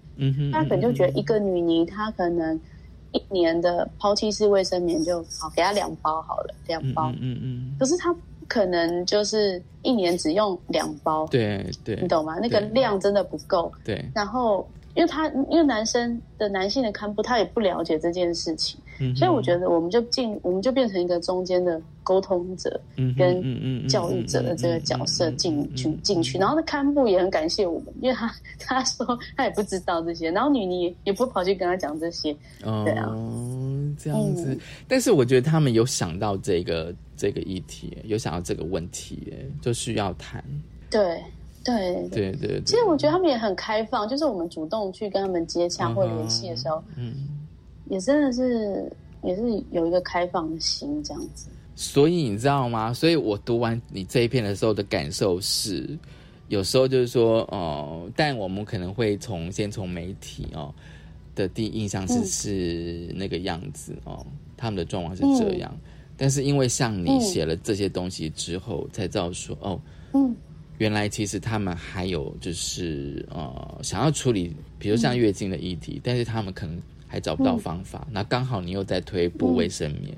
[0.51, 2.59] 他可能就觉得一个女尼她可能
[3.11, 8.15] 一年的抛弃式卫生棉就好，给他两包好了，两包，嗯嗯，可是他
[8.47, 12.37] 可能就是一年只用两包，对对，你懂吗？
[12.41, 14.67] 那个量真的不够，对，然后。
[14.97, 18.81] 因为他因为男生的男性的看部，他也不了解这件事情，
[19.15, 22.81] 所以我觉得我们就进，我们就变成一个中间的沟通者
[23.15, 26.39] 跟教育者的这个角色进去进去。
[26.39, 33.15] 然后那看部也很感谢我们，因为他他说他也不知道这些，然后女尼也不跑去跟他讲这些，对啊，
[33.99, 34.57] 这样子。
[34.87, 39.31] 但是我觉得他们有想到这个这个议题，有想到这个问题，
[39.61, 40.43] 就需要谈。
[40.89, 41.21] 对。
[41.67, 47.13] 对对对，其实我觉得他们也很开放，就是我们主动去跟他们接洽或联系的时候，嗯，
[47.89, 48.89] 也真的是
[49.21, 49.41] 也是
[49.71, 51.49] 有一个开放的心这样子。
[51.75, 52.93] 所以你知道吗？
[52.93, 55.85] 所以我读完你这一篇的时候的感受是，
[56.47, 60.73] 有时候就是说，哦，但我们可能会从先从媒体哦
[61.35, 65.77] 的第一印象是是那个样子哦，他们的状况是这样，
[66.15, 69.79] 但是因为像你写了这些东西之后，才知道说，哦，
[70.13, 70.33] 嗯。
[70.77, 78.07] 原来其实他们还有就是呃想要处理，比如像月经的议题，但是他们可能还找不到方法。
[78.11, 80.15] 那刚好你又在推布卫生棉，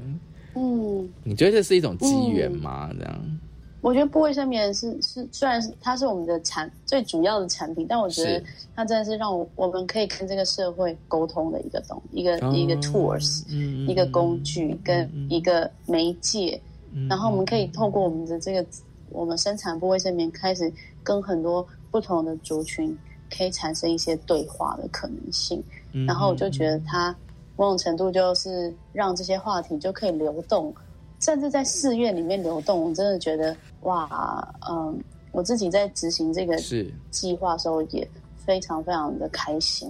[0.55, 2.89] 嗯，你觉得这是一种机缘吗？
[2.99, 3.39] 这样？
[3.79, 8.43] 我觉得布卫生棉是是虽然是它是我们的产最主要的产品，但我觉得
[8.75, 13.47] 它真的是让我我们可以跟这个社会沟通的一个东一个一个 tools，
[13.87, 16.59] 一个工具跟一个媒介，
[17.07, 18.65] 然后我们可以透过我们的这个。
[19.11, 20.71] 我们生产部卫生棉开始
[21.03, 22.97] 跟很多不同的族群
[23.35, 25.63] 可以产生一些对话的可能性，
[26.07, 27.15] 然后我就觉得它
[27.55, 30.73] 某种程度就是让这些话题就可以流动，
[31.19, 32.81] 甚至在寺院里面流动。
[32.83, 34.97] 我真的觉得哇，嗯，
[35.31, 38.07] 我自己在执行这个是计划的时候也
[38.45, 39.89] 非常非常的开心。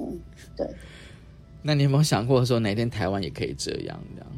[0.55, 0.67] 对，
[1.61, 3.99] 那你有没有想过说哪天台湾也可以这样？
[4.15, 4.29] 这样？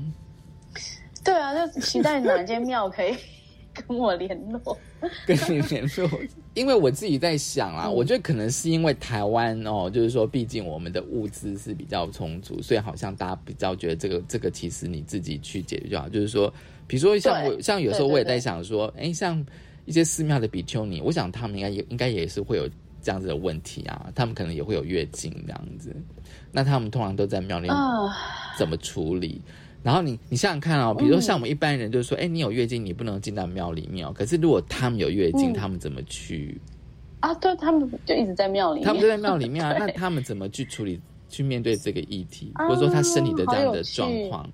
[1.24, 3.16] 对啊，就期待哪间庙可以。
[3.88, 4.78] 跟我联络，
[5.26, 6.10] 跟你联络，
[6.54, 16.10] 因为我自己在想啊，我觉得可能是因为台湾哦，就是说，毕竟我们的物资是比较充足，所以好像大家比较觉得这个这个其实你自己去解决就好。
[16.10, 16.54] 就是说，
[16.86, 19.44] 比如说像我，像有时候我也在想说，哎，像
[19.86, 22.70] 一些寺庙的比丘尼，我想他们应该也应该也是会有
[23.02, 25.96] 这样子的问题啊，他们可能也会有月经这样子，
[26.52, 27.70] 那他们通常都在庙里
[28.58, 29.42] 怎么处理？
[29.84, 34.14] 然后你你想想看哦，比如说像我们一般人就是说，哎，你有月经，你不能进到庙里面哦。
[34.14, 36.60] 可是如果他们有月经，他们怎么去？
[37.20, 39.76] 啊，对他们就一直在庙里面，他们就在庙里面啊。
[39.80, 44.50] 那他们怎么去处理、去面对这个议题，或者说他身体的这样的状况？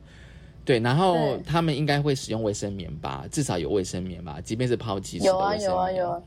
[0.63, 5.63] 对，然后他们应该会使用卫生棉吧，至少有卫生棉吧，即便是抛弃式的卫生棉。
[5.69, 6.21] 有啊有啊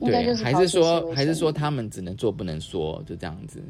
[0.00, 0.06] 有。
[0.06, 3.62] 对，还是说还是说他们只能做不能说，就这样子。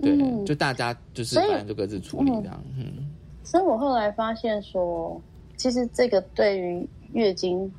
[0.00, 3.05] 对，就大家就是反正就各自处理这样，嗯。
[3.46, 5.22] 所以我后来发现说，
[5.56, 7.72] 其实这个对于月经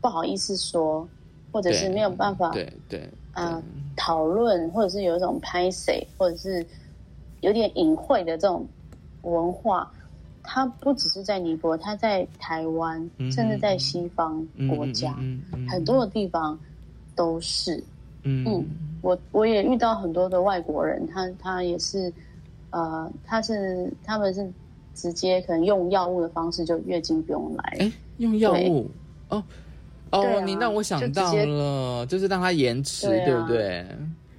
[0.00, 1.08] 不好意思说，
[1.52, 3.62] 或者是没有办法对对啊
[3.94, 6.66] 讨论，或者是有一种拍谁，或者是
[7.42, 8.66] 有点隐晦的这种
[9.22, 9.88] 文化，
[10.42, 15.14] 它不只是在尼泊尔，它在台湾，甚至在西方国家
[15.70, 16.58] 很多的地方
[17.14, 17.80] 都是。
[18.24, 18.66] 嗯，
[19.00, 22.12] 我我也遇到很多的外国人，他他也是
[22.70, 24.52] 呃，他是他们是。
[24.94, 27.76] 直接可能用药物的方式，就月经不用来。
[27.80, 28.90] 哎，用药物
[29.28, 29.42] 哦
[30.10, 33.84] 哦，你让我想到了，就是让它延迟，对不对？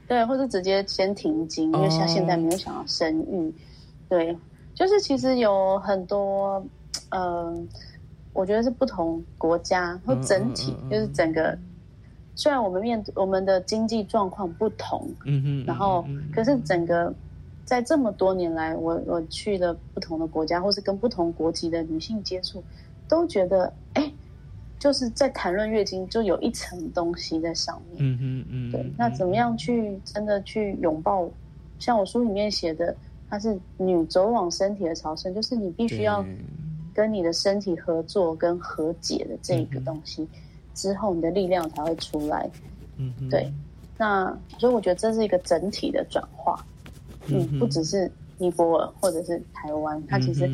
[0.08, 3.54] 对，或者直接先停经，因为像现在没有想要生育。
[4.08, 4.38] 对，
[4.74, 6.66] 就是其实有很多，
[7.10, 7.68] 嗯，
[8.34, 11.58] 我觉得是不同国家或整体，就是整个，
[12.36, 17.14] 虽然我们面我们的经济状况不同，嗯哼，然后可是整个。
[17.66, 22.64] 在这么多年来，我我去了不同的国家，或是跟不同国籍的女性接触，
[23.08, 24.14] 都觉得，哎，
[24.78, 27.98] 就是在谈论月经，就有一层东西在上面。
[28.00, 28.72] 嗯嗯嗯。
[28.72, 31.28] 对，那怎么样去真的去拥抱？
[31.80, 32.96] 像我书里面写的，
[33.30, 36.24] 它是女走往身体的朝圣，就是你必须要
[36.94, 40.28] 跟你的身体合作跟和解的这个东西，
[40.76, 42.48] 之后你的力量才会出来。
[42.98, 43.52] 嗯，对。
[43.98, 44.26] 那
[44.60, 46.64] 所以我觉得这是一个整体的转化。
[47.28, 50.50] 嗯，不只是尼泊尔或者是台湾，它其实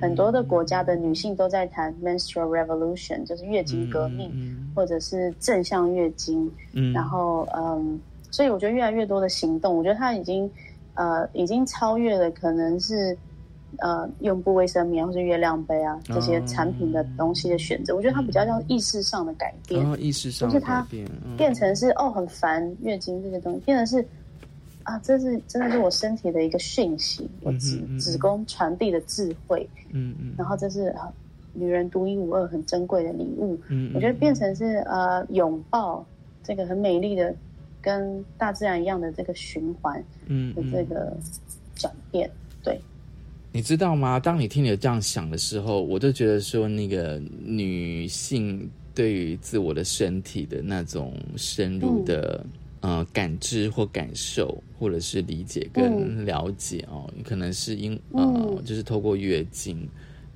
[0.00, 4.32] 很多的国家的女性都在谈 menstrual revolution，就是月经革命，
[4.74, 6.50] 或者是正向月经。
[6.72, 8.00] 嗯，然后嗯，
[8.30, 10.50] 所以我觉得越来越多的行动，我觉得它已经
[10.94, 13.16] 呃已经超越了可能是
[13.78, 21.36] 呃用布卫生棉或是月亮杯啊这些产品的东西的选择，我觉得它比较像意识上的改变，然后意识上就是它改变，嗯。
[21.36, 24.06] 变成是哦很烦月经这些东西，变成是
[24.86, 30.34] 啊这是真的是我身体的一个讯息，我子嗯嗯嗯子宫传递的智慧，嗯嗯。
[30.38, 31.12] 然后这是呃
[31.52, 36.06] 女人独一无二很珍贵的礼物，嗯我觉得变成是呃拥抱
[36.44, 37.34] 这个很美丽的
[37.82, 41.16] 跟大自然一样的这个循环嗯的这个
[41.74, 42.30] 转变，
[42.62, 42.80] 对，
[43.52, 44.20] 你知道吗？
[44.20, 52.44] 当你听你这样想的时候，我就觉得说，那个女性对于自我的身体的那种深入的、
[52.80, 59.88] 呃感知或感受，或者是理解跟嗯了解哦，可能是因呃、嗯就是透过月经。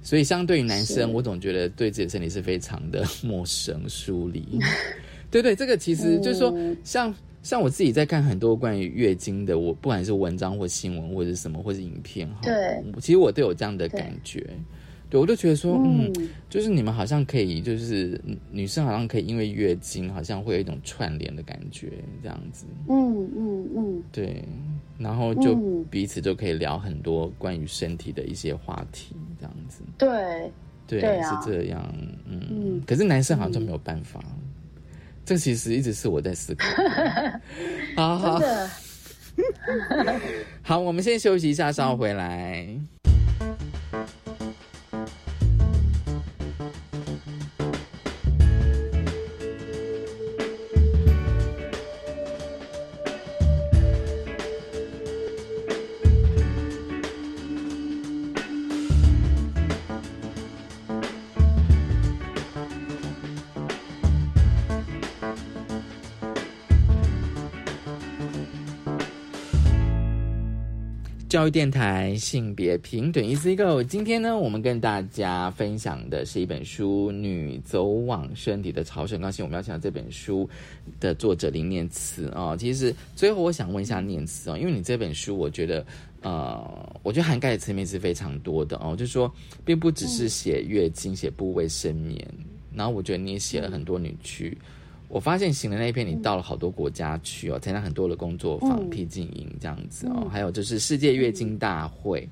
[0.02, 4.58] 所以，相对于男生，我总觉得对自己的身体是非常的 陌生、疏离。
[5.30, 14.46] 对对，这个其实就是说，嗯像像我自己在看很多关于月经的，我不管是文章或新闻或者什么，或是影片哈，对，其实我都有这样的感觉。
[15.10, 21.90] 对，我就觉得说，嗯，嗯就是你们好像可以，就是嗯女生好像可以因为月经，好像会有一种串联的感觉，
[22.22, 22.64] 这样子。
[22.88, 24.44] 嗯嗯嗯，对，
[24.96, 29.82] 然后就嗯彼此就可以聊很多关于身体的一些话题，这样子。
[29.98, 30.52] 对，
[30.86, 31.94] 对，对啊是这样。
[32.26, 34.24] 嗯，嗯可是男生好像就没有办法。
[35.24, 37.40] 这其实一直是我在思考 的。
[37.96, 38.70] 好好真的，
[40.62, 42.66] 好，我们先休息一下，稍后回来。
[71.40, 79.18] 教育电台性别平等 Easy Go，今天呢，我们跟大家分享的是一本书《女走往身体的朝圣》。
[79.22, 80.46] 高兴我们要请到这本书
[81.00, 82.56] 的作者林念慈啊、哦。
[82.58, 85.82] 其实最后我想问一下念慈哦，因为你这本书，我觉得
[86.20, 89.32] 呃，我觉得涵盖的层面是非常多的哦，就是说，
[89.64, 92.22] 并不只是写月经、写部位生眠，
[92.74, 94.54] 然后我觉得你也写了很多女区。
[95.10, 98.88] 我发现行的那一篇，你到了好多国家去哦，参加很多的工作坊、嗯。
[98.88, 102.28] 僻静营这样子哦，嗯还有就是世界月经大会，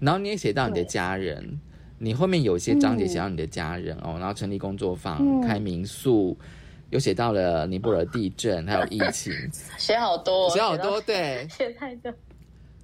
[0.00, 1.60] 然后你也写到你的家人，
[1.98, 5.40] 你后面有一些章节写到你的家人哦，然后成立工作坊、嗯。
[5.46, 6.36] 开民宿，
[6.90, 9.32] 又写到了尼泊尔地震，还有疫情，
[9.78, 11.46] 写好多，写好多，对。
[11.56, 12.12] 写太多，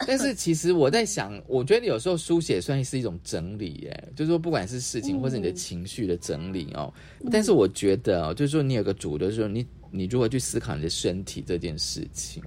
[0.09, 6.93] 但是其实我在想，我觉得有时候书写算是一种整理，耶，就是说不管是事情或是你的情绪的整理哦。
[7.31, 12.43] 但是我觉得哦，就是说你有个主的，就是说你你如何去思考你的身体这件事情，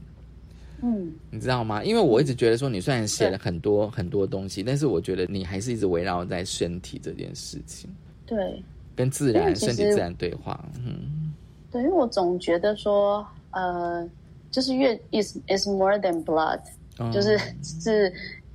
[0.81, 1.83] 嗯你知道吗？
[1.83, 7.89] 因为我一直觉得说，你虽然写了很多很多东西，但是我觉得你还是一直围绕在身体这件事情，
[8.25, 8.61] 对
[8.95, 10.63] 跟自然身体自然对话。
[10.85, 11.33] 嗯
[11.71, 14.07] 对，因为我总觉得说，呃，
[14.49, 16.59] 就是越 is is more than blood，、
[16.97, 18.11] 哦就是是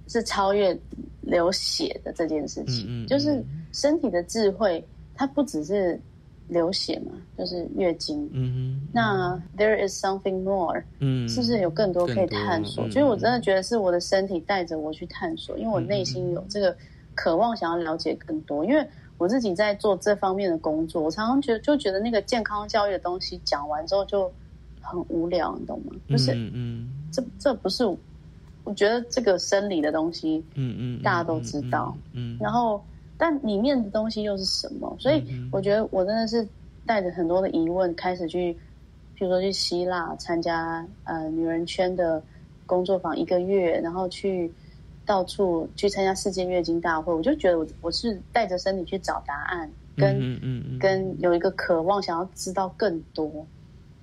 [0.08, 0.76] 是超越
[1.20, 4.84] 流血的这件事情，嗯嗯就是身体的智慧，
[5.14, 6.00] 它不只是
[6.48, 8.28] 流血嘛，就是月经。
[8.32, 12.86] 嗯那 there is something more，嗯是不是有更多可以探索？
[12.86, 16.76] 嗯所以我真的觉得是我的身体带着我去探索，因为我内心有这个
[17.14, 18.64] 渴望，想要了解更多。
[18.64, 18.84] 因为
[19.18, 24.32] 我自己在做这方面的工作，我常常觉得就觉得那个健康教育的东西讲完之后就
[24.80, 25.94] 很无聊，你懂吗？
[26.08, 27.84] 就是嗯嗯这这不是，
[28.70, 32.80] 我觉得这个生理的东西，嗯嗯，大家都知道，嗯，然后
[33.18, 34.96] 但里面的东西又是什么？
[34.96, 36.46] 所以我觉得我真的是
[36.86, 38.52] 带着很多的疑问开始去，
[39.16, 42.22] 比如说去希腊参加呃女人圈的
[42.64, 44.48] 工作坊一个月，然后去
[45.04, 53.28] 到处去参加世界月经大会，我就觉得我我是带着身体去找答案，跟、嗯嗯嗯跟有一个渴望想要知道更多，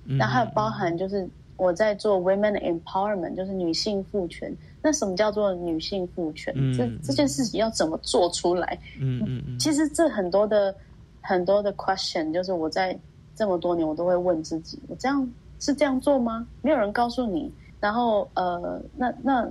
[0.04, 0.18] 嗯。
[0.18, 1.26] 那还有包含就是
[1.58, 4.50] 我在做 women empowerment，就是女性赋权。
[4.80, 6.54] 那什么叫做女性赋权？
[6.56, 8.78] 嗯这这件事情要怎么做出来？
[8.98, 10.74] 嗯嗯嗯，其实这很多的
[11.20, 12.98] 很多的 question，就是我在
[13.36, 15.28] 这么多年我都会问自己：我这样
[15.60, 16.46] 是这样做吗？
[16.62, 17.52] 没有人告诉你。
[17.80, 19.48] 然后呃，那那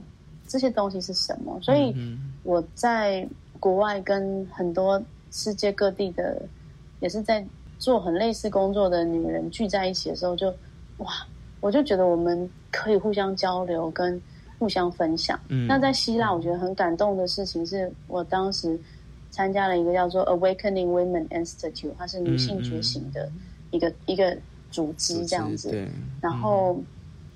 [0.48, 1.60] 这些东西是什么？
[1.62, 1.94] 所以
[2.44, 3.28] 我在
[3.60, 5.02] 国外跟很多
[5.32, 6.42] 世界各地的
[7.02, 7.46] 也是在
[7.80, 10.54] 做很类似工作的女人聚在一起的时候就，
[11.00, 11.08] 哇，
[11.60, 14.22] 我就觉得我们可以互相交流跟
[14.60, 15.40] 互相分享。
[15.50, 18.80] 嗯那在希腊，我觉得很感动的事情是我当时
[19.30, 23.30] 参加了一个叫做 Awakening Women Institute，它是女性觉醒的
[23.72, 24.36] 一个、一个
[24.72, 25.70] 组织这样子。
[25.70, 25.88] 对，
[26.22, 26.80] 然后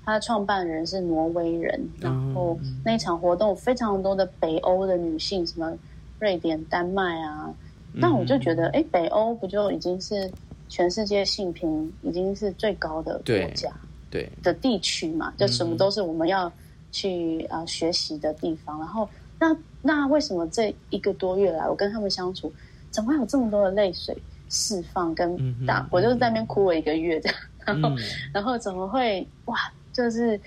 [0.03, 5.71] 他的创办人是挪威人，然后嗯那一场活动非常多的北欧的女性，什么
[6.19, 7.53] 瑞典、丹麦啊，
[7.93, 10.31] 那我就觉得，哎，北欧不就已经是
[10.69, 13.69] 全世界性平已经是最高的国对家
[14.11, 15.33] 对，的地区嘛？
[15.37, 16.51] 就什么都是我们要
[16.91, 18.77] 去啊、呃学习的地方。
[18.77, 19.09] 然后，
[19.39, 22.51] 那那为什么这一个多月来，我跟他们相处，
[22.91, 24.15] 怎么会有这么多的泪水
[24.49, 25.87] 释放跟大？
[25.89, 27.97] 我就是在那边哭了一个月这样，然后、嗯
[28.33, 29.57] 然后怎么会哇？
[29.93, 30.39] 就是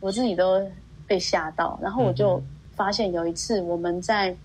[0.00, 0.64] 我自己都
[1.06, 2.42] 被吓到，然后我就
[2.74, 4.36] 发现有一次我们在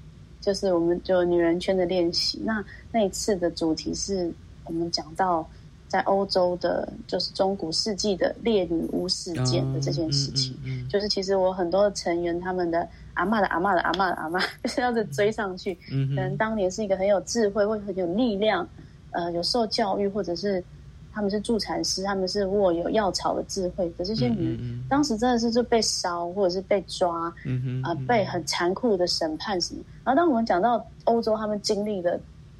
[0.41, 4.31] 就是我们就女人圈的练习，那那一次的主题是
[4.65, 5.47] 我们讲到
[5.87, 10.55] 在欧洲的，就是中古世纪的猎女巫事件的这件事情，
[10.89, 18.67] 就是其实我很多的成员他们的阿妈的阿妈的阿妈的阿妈， 就是要是追上去，嗯可能当年是一个很有智慧或者很有力量，
[19.11, 20.63] 呃，有受教育或者是。
[21.13, 29.81] 他们是助产师，他们是握有药草的智慧的这些女人，当时真的是就被烧或者是被抓，嗯啊、被很残酷的审判什么。
[30.03, 32.19] 然后当我们讲到欧洲他们经历的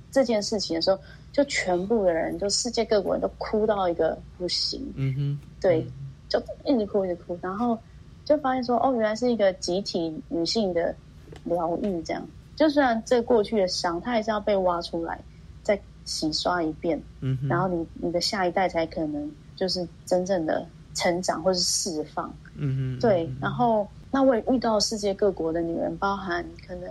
[0.09, 0.97] 这件事情的时候，
[1.38, 5.86] 就全部的人，就世界各国人都哭到一个不行，嗯哼，对，
[6.28, 7.78] 就一直哭一直哭，然后
[8.26, 10.96] 就发现说，哦，原来是一个集体女性的
[11.44, 12.28] 疗愈，这样。
[12.56, 15.20] 就虽然这过去的伤，它还是要被挖出来，
[15.62, 20.66] 再洗刷一遍，嗯哼然后你你的下一代才可能就是真正的
[20.96, 22.34] 成长或是释放。
[22.56, 26.90] 嗯哼，对，然后那我也遇到世界各国的女人，包含可能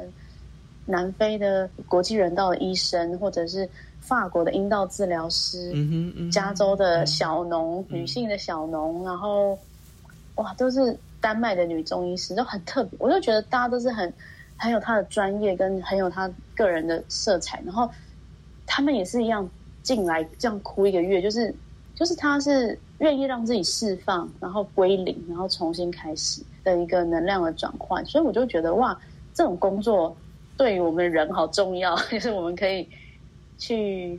[0.86, 3.68] 南非的国际人道的医生，或者是
[4.00, 9.58] 法国的阴道治疗师，嗯嗯加州的小农，女性的小农，然后
[10.36, 12.96] 哇，都是丹麦的女中医师，都很特别。
[13.00, 14.12] 我就觉得大家都是很
[14.56, 17.90] 很有他的专业，跟很有他个人的色彩，然后
[18.64, 19.48] 他们也是一样
[19.82, 21.52] 进来这样哭一个月，就是
[21.94, 28.06] 就是他是愿意让自己释放，然后归零，然后重新开始的一个能量的转换。
[28.06, 28.96] 所以我就觉得哇，
[29.34, 30.16] 这种工作
[30.56, 32.88] 对于我们人好重要， 就是我们可以
[33.58, 34.18] 去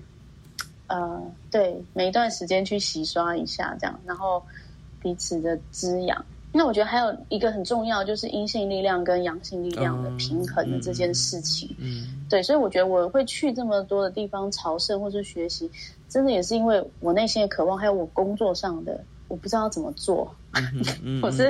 [0.88, 1.22] 呃，
[1.52, 4.42] 对每一段时间去洗刷一下，这样，然后
[5.02, 6.24] 彼此的滋养。
[6.54, 11.70] 那我觉得还有一个很重要，就是阴性力量跟阳性力量的平衡的这件事情。
[11.78, 15.70] 嗯对，所以我觉得我会去这么多的地方朝圣或是学习，
[16.10, 20.34] 真的也是因为我内心的渴望，还有我工作上的我不知道怎么做。
[21.04, 21.44] 嗯 我是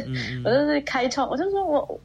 [0.44, 2.00] 我就是开创，我就说我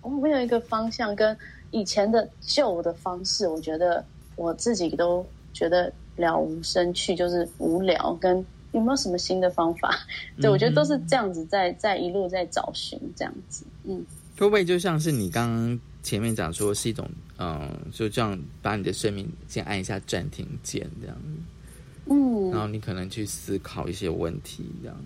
[0.00, 1.36] 我没有一个方向，跟
[1.70, 4.04] 以前的旧的方式，我觉得
[4.36, 9.94] 我自己都觉得了无生趣，就是无聊，跟有没有什么新的方法？
[10.40, 14.04] 对，我觉得都是这样子在，在一路在找寻这样子，嗯。
[14.38, 17.04] 会不会就像是你刚刚前面讲说是一种，
[17.38, 24.96] 嗯、就这样把你的生命先按一下暂停键这样子，嗯，然后你可能去思考一些问题这样。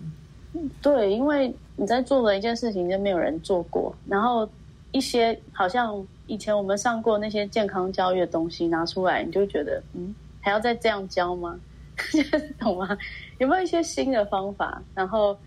[0.83, 4.47] 对，因为你在做的一件事情就没有人做过，然后
[4.93, 11.59] 一些好像以前我们上过那些健康教育的东西拿出来，你就觉得，嗯，还要再这样教吗？
[12.57, 12.97] 懂吗？
[13.39, 14.81] 有没有一些新的方法？
[14.95, 15.37] 然后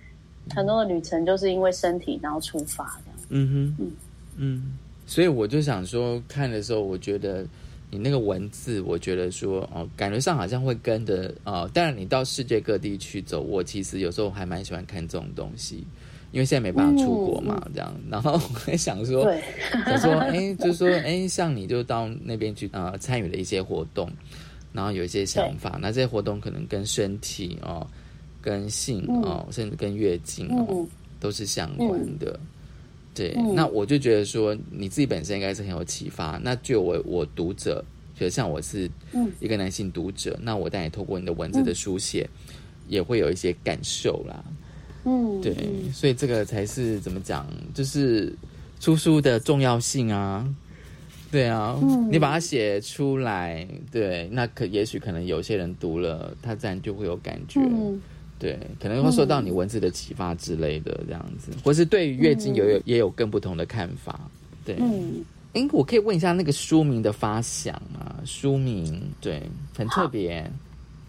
[0.54, 3.20] 很多的旅程就是因为身体然后出发这样。
[3.30, 3.92] 嗯哼，嗯
[4.36, 7.44] 嗯，所以我就想说，看的时候，我觉得
[7.90, 15.84] 你那个文字，我觉得说，哦，感觉上好像会跟着，哦，当然你到世界各地去走，我其实有时候还蛮喜欢看这种东西，
[16.36, 19.24] 因为现在没办法出国嘛，这样，然后我在想说，
[19.86, 24.06] 想说，哎，就是说，哎，像你就到那边去，啊，参与了一些活动，
[24.70, 27.86] 然后有一些想法，那这些活动可能跟身体哦，
[28.42, 30.86] 跟性哦，甚至跟月经哦，嗯
[31.18, 32.38] 都是相关的。
[33.14, 33.54] 对，嗯。
[33.54, 36.38] 那我就觉得说，你自己本身应该是很有启发。
[36.44, 37.82] 那就我我读者，
[38.14, 39.32] 觉得像我是嗯。
[39.40, 42.28] 一个男性读者，那我当然也透过你的文字的书写，
[42.88, 44.44] 也会有一些感受啦。
[45.06, 45.54] 嗯，对，
[45.94, 48.34] 所以这个才是怎么讲，就是
[48.80, 50.46] 出书的重要性啊。
[51.30, 57.60] 对啊，嗯你把它写出来，对，那可也许可能有些人读了，他自然就会有感觉。
[57.60, 58.00] 嗯
[58.38, 64.20] 对，可能会受到你文字的启发之类的，这样子，或是对于月经有有也有更不同的看法。
[64.62, 68.14] 对，嗯，哎，我可以问一下那个书名的发想吗？
[68.26, 69.42] 书名对，
[69.74, 70.48] 很特别。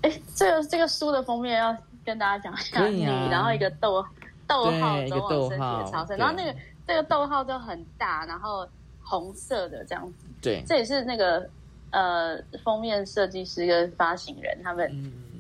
[0.04, 1.76] 哎，这个这个书的封面要
[2.08, 4.02] 跟大家讲一下，你啊然后一个逗
[4.48, 6.56] 逗号走往身体的朝圣，然后那个
[6.88, 8.66] 这个逗号就很大，然后
[9.04, 10.26] 红色的这样子。
[10.42, 11.46] 对，这也是那个
[11.92, 14.90] 呃封面设计师跟发行人他们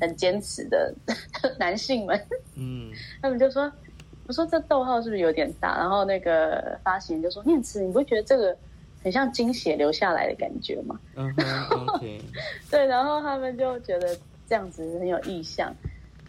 [0.01, 0.93] 很坚持的
[1.57, 2.22] 男性们，
[2.57, 2.91] 嗯，
[3.24, 3.72] 他们就说
[4.28, 8.53] ：“我说这逗号是不是有点大？”然后那个发行人就说：“念慈，你不会觉得这个
[9.01, 12.22] 很像精血流下来的感觉吗嗯哼，OK，？”
[12.70, 14.13] 对，然后他们就觉得
[14.49, 15.74] 这样子很有意象。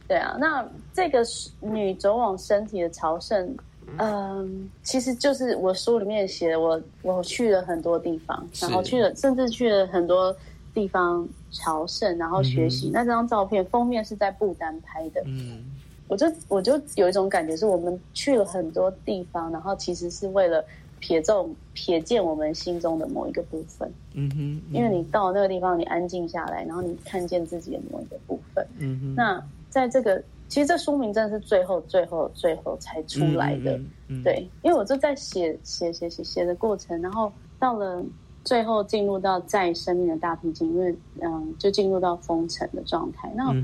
[0.09, 1.23] 对啊，那这个
[1.61, 3.55] 女走往身体的朝圣，
[3.99, 10.35] 嗯，其实就是我书里面写的，我我去了很多地方，然后去了，甚至去了很多
[10.73, 12.91] 地方朝圣，然后学习。
[12.91, 15.63] 那这张照片封面是在不丹拍的，嗯，
[16.09, 20.65] 我就我就有一种感觉，是我们去了很多地方，然后其实是为了
[21.03, 29.45] 瞥中瞥见我们心中的某一个部分，嗯哼，因为你到那个地方，你安静下来，然后你看见自己的某一个部分，嗯哼，那。
[29.71, 33.79] 在这个，其实这书名真的是最后、最后、最后才出来的，
[34.25, 38.03] 对，因为我就在写写写写写的过程，然后到了
[38.45, 43.31] 最后进入到在生命的大瓶颈，因为嗯，就进入到封城的状态。
[43.37, 43.55] 那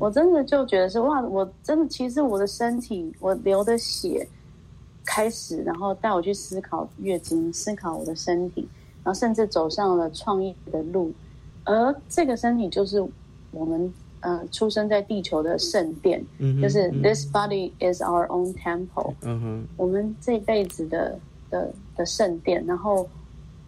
[0.00, 4.26] 我真的就觉得是哇，我真的其实我的身体，我流的血
[5.04, 8.68] 开始，然后带我去思考月经，思考我的身体，
[9.04, 11.12] 然后甚至走上了创业的路，
[11.62, 13.00] 而这个身体就是
[13.52, 13.94] 我们。
[14.24, 16.24] 嗯，出生在地球的圣殿，
[16.62, 19.14] 就是 This body is our own temple。
[19.22, 21.18] 嗯哼，我们这辈子的
[21.50, 23.08] 的的圣殿，然后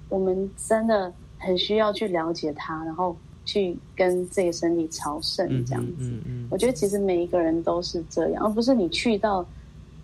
[0.09, 6.05] 我们真的很需要去了解它，然后去跟这个身体朝圣这样子。
[6.05, 9.45] 嗯嗯，我觉得其实每一个人都是这样，而不是你去到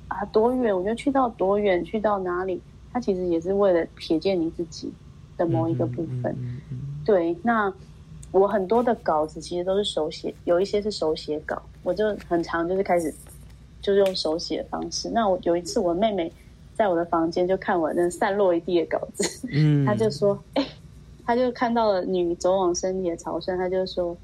[0.09, 2.61] 啊多远，我觉得去到多远，去到哪里，
[2.93, 4.93] 它其实也是为了瞥见你自己
[5.37, 6.37] 的某一个部分。
[7.05, 7.73] 对，那。
[8.33, 13.13] 我很多的稿子其实都是手写，有一些是手写稿，我就很长，就是开始
[13.83, 15.11] 就是用手写的方式。
[15.11, 16.33] 那我有一次，我妹妹
[16.75, 20.65] 在我的房间就看我那散落一地的稿子，嗯，她就说：“哎，
[21.27, 24.17] 她就看到了女走往身体的朝圣，她就说：‘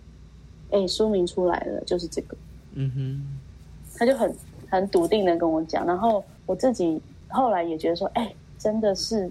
[0.71, 2.37] 哎，书名出来了，就是这个。’
[2.79, 4.33] 嗯哼，她就很
[4.71, 5.85] 很笃定的跟我讲。
[5.85, 9.29] 然后我自己后来也觉得说：‘哎，真的是，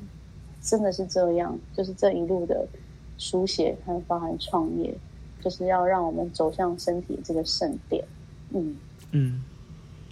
[0.61, 2.67] 真的是这样，就是这一路的。’
[3.17, 4.93] 书写还包含创业，
[5.41, 8.03] 就是要让我们走向身体这个圣殿。
[8.53, 8.75] 嗯
[9.11, 9.41] 嗯，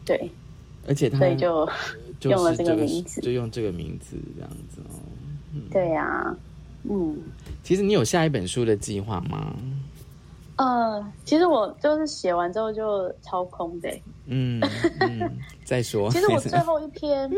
[0.06, 0.30] 对，
[0.88, 1.68] 而且所以就
[2.30, 5.00] 用了这个名字，就用这个名字这样子哦。
[5.72, 6.36] 对呀，
[6.84, 7.18] 嗯。
[7.64, 9.56] 其实你有下一本书的计划吗？
[10.56, 13.90] 呃，其实我就是写完之后就超空的。
[14.28, 14.62] 嗯，
[15.66, 16.10] 再说。
[16.12, 17.30] 其实我最后一篇。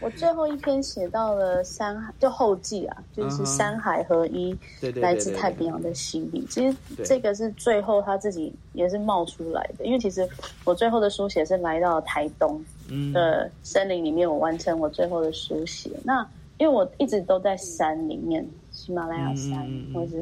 [0.00, 4.56] 我最后一篇写到了山海，就后记啊，就是山海合一，
[4.96, 6.46] 来自太平洋的洗礼。
[6.48, 10.28] 其实这个是最后他自己也是冒出来的，因为其实
[10.64, 12.64] 我最后的书写是来到台东
[13.12, 15.90] 的森林里面，我完成我最后的书写。
[16.04, 16.24] 那
[16.58, 20.16] 因为我一直都在山里面，喜马拉雅山，或者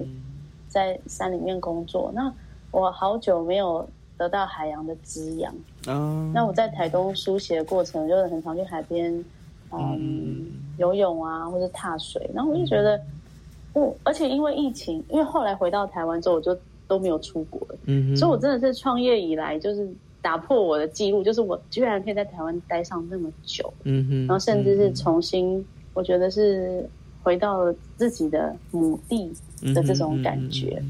[0.69, 2.11] 在山里面工作。
[2.15, 2.33] 那
[2.71, 5.55] 我好久没有得到海洋的滋养。
[6.33, 9.25] 那我在台东书写的过程，就是很常去海边。
[9.73, 10.47] 嗯，
[10.79, 13.01] 游泳啊，或者踏水，然后我就觉得，
[13.73, 16.57] 我而且因为疫情，因为后来回到台湾之后，我就
[16.87, 19.89] 都没有出国了，嗯，所以我真的是创业以来，就是
[20.23, 25.65] 打破我的记录，就是我居然可以在台湾待上那么久，嗯哼，然后甚至是重新，
[25.95, 26.89] 我觉得是
[27.23, 29.33] 回到了自己的母地
[29.75, 30.83] 的这种感觉，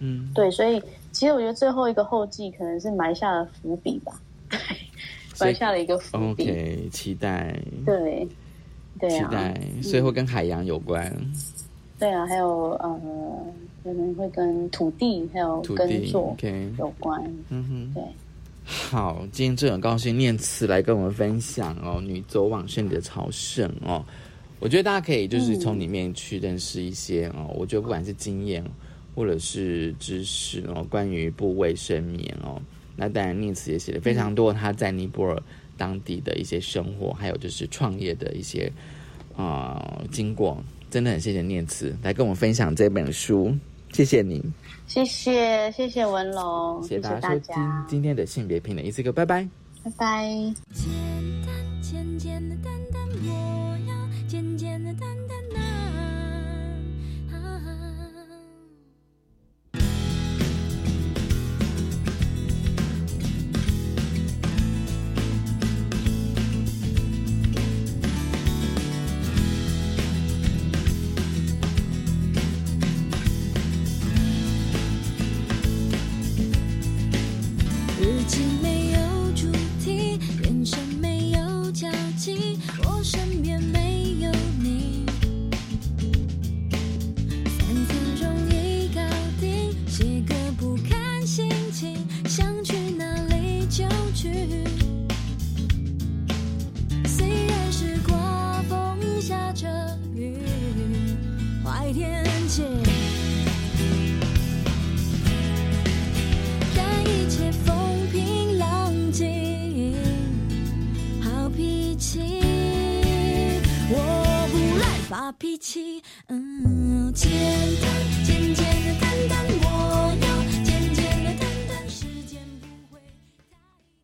[0.00, 4.20] 嗯，对，所以其实我觉得最后一个后记可能是埋下了伏笔吧。
[5.40, 6.44] 埋下了一个伏笔。
[6.44, 7.58] OK，期待。
[7.84, 8.26] 对，
[8.98, 9.60] 对啊，期待。
[9.82, 11.12] 所以会跟海洋有关。
[11.98, 13.00] 对啊，还有呃，
[13.82, 16.36] 可能会跟土地还有耕作
[16.78, 17.22] 有关。
[17.48, 18.02] 嗯哼，对。
[18.64, 24.04] 好，今天真的很高兴念慈来跟我们分享哦，女走往圣的朝圣哦。
[24.58, 28.64] 我觉得大家可以就是从里面去认识一些哦，我觉得不管是经验
[29.14, 32.60] 或者是知识哦，关于部位生眠哦。
[32.96, 35.42] 那当然，念慈也写了非常多他在尼泊尔
[35.76, 38.72] 当地的一些生活，还有就是创业的一些
[39.36, 43.54] 啊经过，真的很谢谢念慈来跟我们分享这本书，
[43.92, 44.42] 谢谢你，
[44.86, 49.46] 谢谢谢谢文龙，谢谢大家今天的性别平等一次个，拜拜，
[49.84, 50.06] 拜拜。
[50.06, 50.88] 但一切
[51.44, 52.75] 风平浪